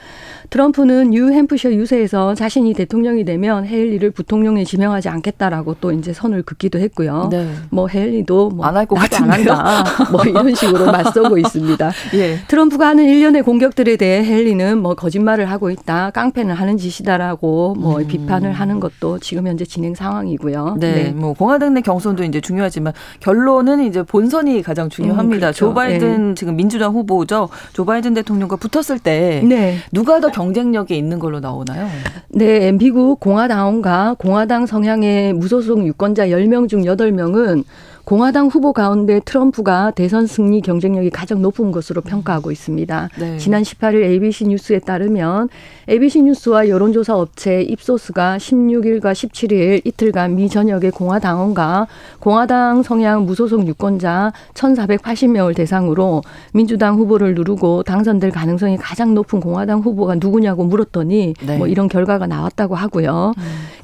트럼프는 0.49 1.11
뉴햄프셔 1.11 1.73
유세에서 1.73 2.35
자신이 2.35 2.73
대통령이 2.73 3.25
되면 3.25 3.65
헤일리를 3.65 4.09
부통령에 4.11 4.63
지명하지 4.63 5.09
않겠다라고 5.09 5.75
또 5.81 5.91
이제 5.91 6.13
선을 6.13 6.43
긋기도 6.43 6.79
했고요. 6.79 7.29
네. 7.31 7.49
뭐 7.69 7.87
헤일리도 7.87 8.49
뭐 8.49 8.65
안할것 8.65 8.97
나도 8.97 9.15
안 9.17 9.29
같은데요? 9.29 9.53
한다. 9.53 9.83
뭐 10.11 10.23
이런 10.23 10.53
식으로 10.55 10.85
맞서고 10.91 11.37
있습니다. 11.37 11.91
예. 12.15 12.39
트럼프가 12.47 12.87
하는 12.87 13.05
일련의 13.05 13.43
공격들에 13.43 13.95
대해 13.97 14.25
헨리는 14.25 14.81
뭐 14.81 14.95
거짓말을 14.95 15.49
하고 15.49 15.69
있다, 15.69 16.11
깡패는 16.11 16.55
하는 16.55 16.77
짓이다라고 16.77 17.75
뭐 17.77 17.99
음. 17.99 18.07
비판을 18.07 18.51
하는 18.51 18.79
것도 18.79 19.19
지금 19.19 19.47
현재 19.47 19.65
진행 19.65 19.95
상황이고요. 19.95 20.77
네, 20.79 21.11
뭐 21.11 21.33
공화당 21.33 21.73
내 21.73 21.81
경선도 21.81 22.23
이제 22.23 22.41
중요하지만 22.41 22.93
결론은 23.19 23.83
이제 23.85 24.03
본선이 24.03 24.61
가장 24.61 24.89
중요합니다. 24.89 25.35
음, 25.35 25.39
그렇죠. 25.39 25.57
조 25.57 25.73
바이든 25.73 26.35
지금 26.35 26.55
민주당 26.55 26.93
후보죠. 26.93 27.49
조 27.73 27.85
바이든 27.85 28.13
대통령과 28.13 28.55
붙었을 28.57 28.99
때 28.99 29.28
네. 29.43 29.77
누가 29.91 30.19
더 30.19 30.29
경쟁력이 30.29 30.97
있는 30.97 31.19
걸로 31.19 31.39
나오나요? 31.39 31.87
네, 32.29 32.71
미국 32.71 33.19
공화당원과 33.19 34.15
공화당 34.19 34.65
성향의 34.65 35.33
무소속 35.33 35.85
유권자 35.85 36.27
10명 36.27 36.67
중 36.67 36.83
8명은 36.83 37.63
공화당 38.09 38.47
후보 38.47 38.73
가운데 38.73 39.19
트럼프가 39.23 39.91
대선 39.91 40.25
승리 40.25 40.61
경쟁력이 40.61 41.11
가장 41.11 41.43
높은 41.43 41.71
것으로 41.71 42.01
평가하고 42.01 42.49
있습니다. 42.49 43.09
네. 43.19 43.37
지난 43.37 43.61
18일 43.61 44.03
ABC 44.03 44.47
뉴스에 44.47 44.79
따르면 44.79 45.47
ABC 45.87 46.23
뉴스와 46.23 46.69
여론조사 46.69 47.15
업체 47.15 47.61
입소스가 47.61 48.37
16일과 48.37 49.11
17일 49.11 49.85
이틀간 49.85 50.35
미 50.35 50.49
전역의 50.49 50.89
공화당원과 50.89 51.85
공화당 52.19 52.81
성향 52.81 53.27
무소속 53.27 53.67
유권자 53.67 54.33
1,480명을 54.55 55.55
대상으로 55.55 56.23
민주당 56.51 56.95
후보를 56.95 57.35
누르고 57.35 57.83
당선될 57.83 58.31
가능성이 58.31 58.77
가장 58.77 59.13
높은 59.13 59.39
공화당 59.39 59.81
후보가 59.81 60.15
누구냐고 60.15 60.63
물었더니 60.63 61.35
네. 61.45 61.57
뭐 61.59 61.67
이런 61.67 61.87
결과가 61.87 62.25
나왔다고 62.25 62.73
하고요. 62.73 63.33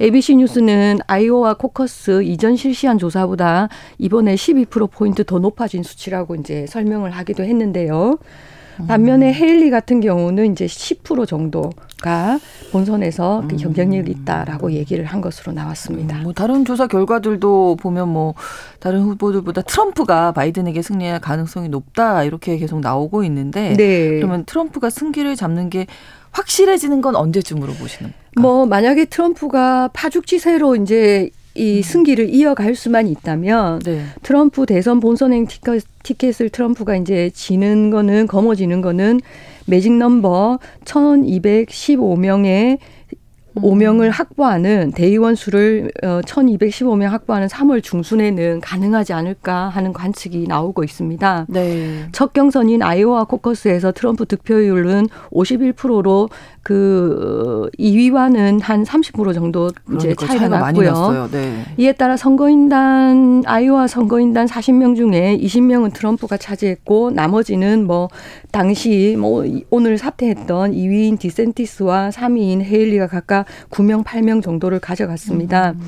ABC 0.02 0.38
뉴스는 0.38 0.98
아이오와 1.06 1.54
코커스 1.54 2.24
이전 2.24 2.56
실시한 2.56 2.98
조사보다 2.98 3.70
이번 4.00 4.15
에 4.22 4.36
12%포인트 4.36 5.24
더 5.24 5.40
높아진 5.40 5.84
수치라고 5.84 6.36
이제 6.36 6.66
설명을 6.68 7.12
하기도 7.12 7.44
했는데요. 7.44 8.18
반면에 8.88 9.34
헤일리 9.34 9.70
같은 9.70 10.02
경우는 10.02 10.52
이제 10.52 10.66
10% 10.66 11.28
정도가 11.28 12.40
본선에서 12.72 13.46
그 13.50 13.56
경쟁력이 13.56 14.12
있다라고 14.12 14.74
얘기를 14.74 15.06
한 15.06 15.22
것으로 15.22 15.54
나왔습니다. 15.54 16.22
뭐 16.24 16.34
다른 16.34 16.66
조사 16.66 16.88
결과들도 16.88 17.78
보면 17.80 18.10
뭐 18.10 18.34
다른 18.80 19.02
후보들보다 19.04 19.62
트럼프가 19.62 20.34
바이든에게 20.34 20.82
승리할 20.82 21.22
가능성이 21.22 21.70
높다 21.70 22.24
이렇게 22.24 22.58
계속 22.58 22.82
나오고 22.82 23.24
있는데 23.24 23.74
네. 23.78 24.18
그러면 24.18 24.46
트럼프가 24.46 24.90
승기를 24.90 25.36
잡는 25.36 25.70
게 25.70 25.88
확실해지는 26.32 27.02
건 27.02 27.16
언제쯤으로 27.16 27.74
보시는? 27.74 28.12
뭐 28.38 28.66
만약에 28.66 29.06
트럼프가 29.06 29.90
파죽지세로 29.94 30.76
이제 30.76 31.30
이 31.56 31.82
승기를 31.82 32.30
이어갈 32.30 32.76
수만 32.76 33.08
있다면 33.08 33.80
네. 33.80 34.04
트럼프 34.22 34.66
대선 34.66 35.00
본선행 35.00 35.48
티켓, 35.48 35.84
티켓을 36.04 36.50
트럼프가 36.50 36.98
이제 36.98 37.32
지는 37.34 37.90
거는 37.90 38.28
거머쥐는 38.28 38.82
거는 38.82 39.22
매직 39.66 39.94
넘버 39.94 40.60
1215명의 40.84 42.74
음. 42.74 42.78
5명을 43.56 44.12
확보하는 44.12 44.92
대의원 44.92 45.36
수를 45.36 45.92
어, 46.04 46.22
1215명 46.26 47.10
확보하는 47.10 47.48
3월 47.48 47.82
중순에는 47.82 48.62
가능하지 48.62 49.14
않을까 49.14 49.70
하는 49.70 49.94
관측이 49.94 50.46
나오고 50.48 50.84
있습니다. 50.84 51.46
네. 51.50 52.08
첫 52.12 52.34
경선인 52.34 52.82
아이오와 52.84 53.26
코커스에서 53.26 53.92
트럼프 53.94 54.26
득표율은 54.26 55.08
51%로 55.32 56.30
그 56.66 57.70
2위와는 57.78 58.60
한 58.64 58.84
30% 58.84 59.36
정도 59.36 59.70
이제 59.94 60.16
그러니까 60.16 60.26
차이가 60.26 60.48
났고요. 60.48 61.30
네. 61.32 61.64
이에 61.78 61.92
따라 61.92 62.18
선거인단 62.18 63.44
아이오와 63.46 63.86
선거인단 63.86 64.48
40명 64.48 64.96
중에 64.96 65.38
20명은 65.38 65.94
트럼프가 65.94 66.38
차지했고 66.38 67.12
나머지는 67.12 67.86
뭐 67.86 68.10
당시 68.52 69.16
뭐 69.20 69.46
오늘 69.70 70.00
사퇴했던 70.00 70.72
2위인 70.72 71.20
디센티스와 71.20 72.10
3위인 72.10 72.64
헤일리가 72.64 73.08
각각 73.08 73.45
9명, 73.70 74.04
8명 74.04 74.44
정도를 74.44 74.80
가져갔습니다. 74.80 75.72
음. 75.72 75.82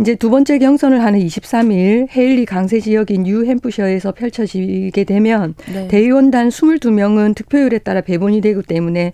이제 0.00 0.14
두 0.14 0.30
번째 0.30 0.58
경선을 0.58 1.02
하는 1.02 1.18
23일 1.18 2.08
헤일리 2.14 2.44
강세 2.44 2.78
지역인 2.78 3.24
뉴햄프셔에서 3.24 4.12
펼쳐지게 4.12 5.02
되면 5.04 5.54
네. 5.72 5.88
대의원단 5.88 6.50
22명은 6.50 7.34
득표율에 7.34 7.78
따라 7.78 8.00
배분이 8.00 8.40
되기 8.40 8.62
때문에 8.62 9.12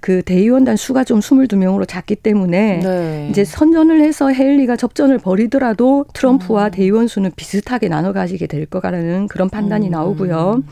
그 0.00 0.22
대의원단 0.22 0.76
수가 0.76 1.04
좀 1.04 1.20
22명으로 1.20 1.86
작기 1.86 2.16
때문에 2.16 2.80
네. 2.82 3.28
이제 3.30 3.44
선전을 3.44 4.00
해서 4.00 4.30
헤일리가 4.30 4.76
접전을 4.76 5.18
벌이더라도 5.18 6.06
트럼프와 6.12 6.66
음. 6.66 6.70
대의원 6.70 7.08
수는 7.08 7.30
비슷하게 7.36 7.88
나눠 7.88 8.12
가지게 8.12 8.46
될 8.46 8.66
거라는 8.66 9.28
그런 9.28 9.50
판단이 9.50 9.86
음. 9.86 9.90
나오고요. 9.92 10.62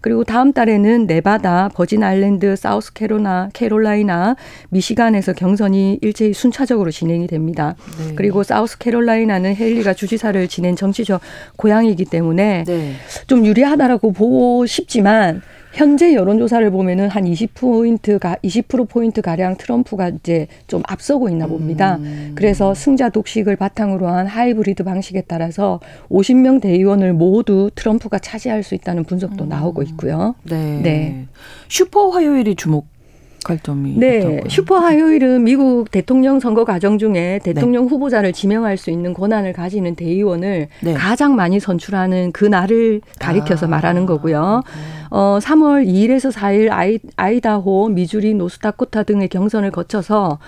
그리고 0.00 0.24
다음 0.24 0.52
달에는 0.52 1.06
네바다, 1.06 1.70
버진 1.74 2.02
아일랜드, 2.02 2.56
사우스 2.56 2.92
캐로나, 2.92 3.50
캐롤라이나, 3.52 4.36
미시간에서 4.70 5.32
경선이 5.32 5.98
일제히 6.00 6.32
순차적으로 6.32 6.90
진행이 6.90 7.26
됩니다. 7.26 7.74
네. 7.98 8.14
그리고 8.14 8.42
사우스 8.42 8.78
캐롤라이나는 8.78 9.54
헤일리가 9.54 9.94
주지사를 9.94 10.48
지낸 10.48 10.76
정치적 10.76 11.20
고향이기 11.56 12.06
때문에 12.06 12.64
네. 12.66 12.92
좀 13.26 13.44
유리하다라고 13.44 14.12
보고 14.12 14.64
싶지만 14.66 15.42
현재 15.78 16.12
여론조사를 16.12 16.68
보면은 16.72 17.08
한 17.08 17.22
20포인트가 17.22 18.42
20% 18.42 18.88
포인트 18.88 19.22
가량 19.22 19.56
트럼프가 19.56 20.08
이제 20.08 20.48
좀 20.66 20.82
앞서고 20.88 21.28
있나 21.28 21.46
봅니다. 21.46 21.98
음. 22.00 22.32
그래서 22.34 22.74
승자 22.74 23.10
독식을 23.10 23.54
바탕으로 23.54 24.08
한 24.08 24.26
하이브리드 24.26 24.82
방식에 24.82 25.20
따라서 25.28 25.78
50명 26.10 26.60
대의원을 26.60 27.12
모두 27.12 27.70
트럼프가 27.76 28.18
차지할 28.18 28.64
수 28.64 28.74
있다는 28.74 29.04
분석도 29.04 29.44
음. 29.44 29.48
나오고 29.50 29.82
있고요. 29.82 30.34
네. 30.42 30.80
네. 30.82 31.26
슈퍼 31.68 32.08
화요일이 32.08 32.56
주목할 32.56 33.58
점이 33.58 33.94
네. 33.98 34.42
슈퍼 34.48 34.78
화요일은 34.78 35.44
미국 35.44 35.90
대통령 35.90 36.40
선거 36.40 36.64
과정 36.64 36.98
중에 36.98 37.40
대통령 37.42 37.86
후보자를 37.86 38.32
지명할 38.32 38.76
수 38.76 38.90
있는 38.90 39.14
권한을 39.14 39.52
가지는 39.52 39.94
대의원을 39.94 40.68
네. 40.80 40.94
가장 40.94 41.34
많이 41.34 41.58
선출하는 41.60 42.32
그 42.32 42.44
날을 42.44 43.00
가리켜서 43.18 43.66
아. 43.66 43.68
말하는 43.68 44.06
거고요. 44.06 44.62
어, 45.10 45.38
3월 45.40 45.86
2일에서 45.86 46.30
4일 46.32 46.70
아이, 46.70 46.98
아이다호, 47.16 47.88
미주리, 47.88 48.34
노스다코타 48.34 49.04
등의 49.04 49.28
경선을 49.28 49.70
거쳐서 49.70 50.38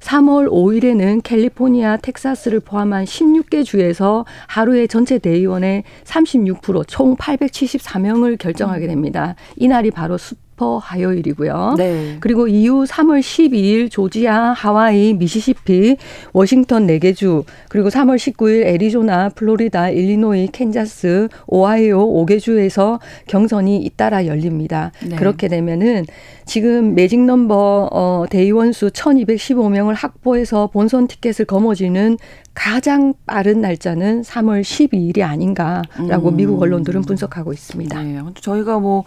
3월 0.00 0.50
5일에는 0.50 1.22
캘리포니아, 1.22 1.96
텍사스를 1.98 2.60
포함한 2.60 3.04
16개 3.04 3.64
주에서 3.64 4.24
하루에 4.46 4.86
전체 4.86 5.18
대의원의 5.18 5.84
36%총 6.04 7.16
874명을 7.16 8.38
결정하게 8.38 8.86
됩니다. 8.86 9.34
이날이 9.56 9.90
바로 9.90 10.16
슈퍼 10.18 10.76
화요일이고요. 10.76 11.76
네. 11.78 12.16
그리고 12.20 12.46
이후 12.46 12.84
3월 12.84 13.20
12일 13.20 13.90
조지아, 13.90 14.52
하와이, 14.52 15.14
미시시피, 15.14 15.96
워싱턴 16.34 16.86
4개 16.86 17.16
주, 17.16 17.44
그리고 17.70 17.88
3월 17.88 18.16
19일 18.16 18.66
애리조나, 18.66 19.30
플로리다, 19.30 19.88
일리노이, 19.88 20.48
캔자스, 20.48 21.28
오하이오 21.46 22.26
5개 22.26 22.38
주에서 22.38 23.00
경선이 23.26 23.78
잇따라 23.78 24.26
열립니다. 24.26 24.92
네. 25.02 25.16
그렇게 25.16 25.48
되면은 25.48 26.04
지금 26.44 26.94
매직 26.94 27.24
넘버 27.24 27.88
어 27.90 28.24
대의원 28.28 28.72
수 28.72 28.88
1215명을 28.90 29.94
확보해서 29.96 30.66
본선 30.66 31.06
티켓을 31.06 31.46
거머쥐는 31.46 32.18
가장 32.54 33.14
빠른 33.26 33.60
날짜는 33.60 34.22
3월 34.22 34.62
12일이 34.62 35.22
아닌가라고 35.22 36.28
음. 36.30 36.36
미국 36.36 36.60
언론들은 36.60 37.02
분석하고 37.02 37.52
있습니다. 37.52 38.02
네, 38.02 38.20
저희가 38.40 38.78
뭐 38.78 39.04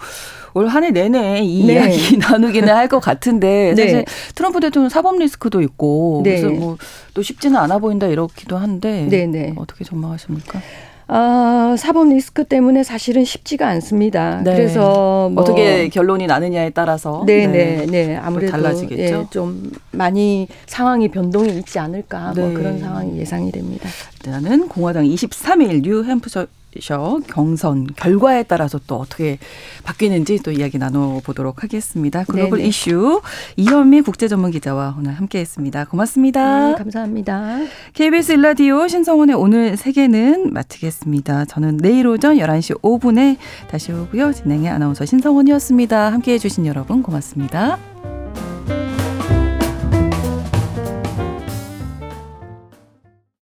올 0.56 0.68
한 0.68 0.84
해 0.84 0.92
내내 0.92 1.42
이 1.42 1.66
네. 1.66 1.74
이야기 1.74 2.18
나누기는 2.22 2.70
할 2.70 2.88
것 2.88 3.00
같은데 3.00 3.74
네. 3.76 3.82
사실 3.84 4.06
트럼프 4.36 4.60
대통령 4.60 4.88
사법 4.90 5.18
리스크도 5.18 5.62
있고 5.62 6.22
네. 6.24 6.40
그래서 6.42 6.50
뭐 6.54 6.78
또 7.16 7.22
쉽지는 7.22 7.58
않아 7.58 7.78
보인다 7.80 8.08
이렇기도 8.08 8.58
한데 8.58 9.08
네, 9.10 9.26
네. 9.28 9.54
어떻게 9.56 9.84
전망하십니까? 9.84 10.60
아, 11.08 11.76
사법 11.78 12.10
리스크 12.10 12.44
때문에 12.44 12.84
사실은 12.84 13.26
쉽지가 13.26 13.68
않습니다. 13.68 14.42
네. 14.44 14.56
그래서 14.56 15.30
뭐 15.30 15.44
어떻게 15.44 15.90
결론이 15.90 16.28
나느냐에 16.28 16.70
따라서 16.72 17.24
네, 17.26 17.48
네, 17.48 17.86
네. 17.86 18.16
아무래도 18.16 18.52
달라지겠죠? 18.52 19.02
예, 19.02 19.26
좀 19.30 19.72
많이 19.92 20.48
상황이 20.66 21.10
변동이 21.10 21.58
있지 21.58 21.80
않을까 21.80 22.34
뭐 22.36 22.48
네. 22.48 22.54
그런 22.54 22.80
상황이 22.80 23.18
예상이 23.18 23.52
됩니다. 23.52 23.90
나는 24.26 24.68
공화당 24.68 25.04
23일 25.06 25.82
뉴햄프 25.84 26.30
셔 26.82 27.20
경선 27.28 27.88
결과에 27.96 28.44
따라서 28.44 28.80
또 28.88 28.96
어떻게 28.96 29.38
바뀌는지 29.84 30.42
또 30.44 30.52
이야기 30.52 30.78
나눠보도록 30.78 31.64
하겠습니다. 31.64 32.24
글로벌 32.24 32.60
네네. 32.60 32.70
이슈 32.70 33.22
이현미 33.58 34.02
국제전문기자와 34.02 34.96
오늘 35.00 35.14
함께했습니다. 35.14 35.86
고맙습니다. 35.86 36.70
네, 36.70 36.76
감사합니다. 36.76 37.60
KBS 37.94 38.34
일라디오 38.34 38.88
신성원의 38.88 39.36
오늘 39.36 39.78
세계는 39.78 40.54
마치겠습니다. 40.54 41.46
저는 41.46 41.78
내일 41.78 42.08
오전 42.08 42.38
11시 42.38 42.82
5분에 42.82 43.38
다시 43.70 43.92
오고요. 43.92 44.34
진행의 44.34 44.70
아나운서 44.70 45.06
신성원이었습니다. 45.06 46.12
함께해 46.12 46.38
주신 46.38 46.66
여러분 46.66 47.04
고맙습니다. 47.04 47.93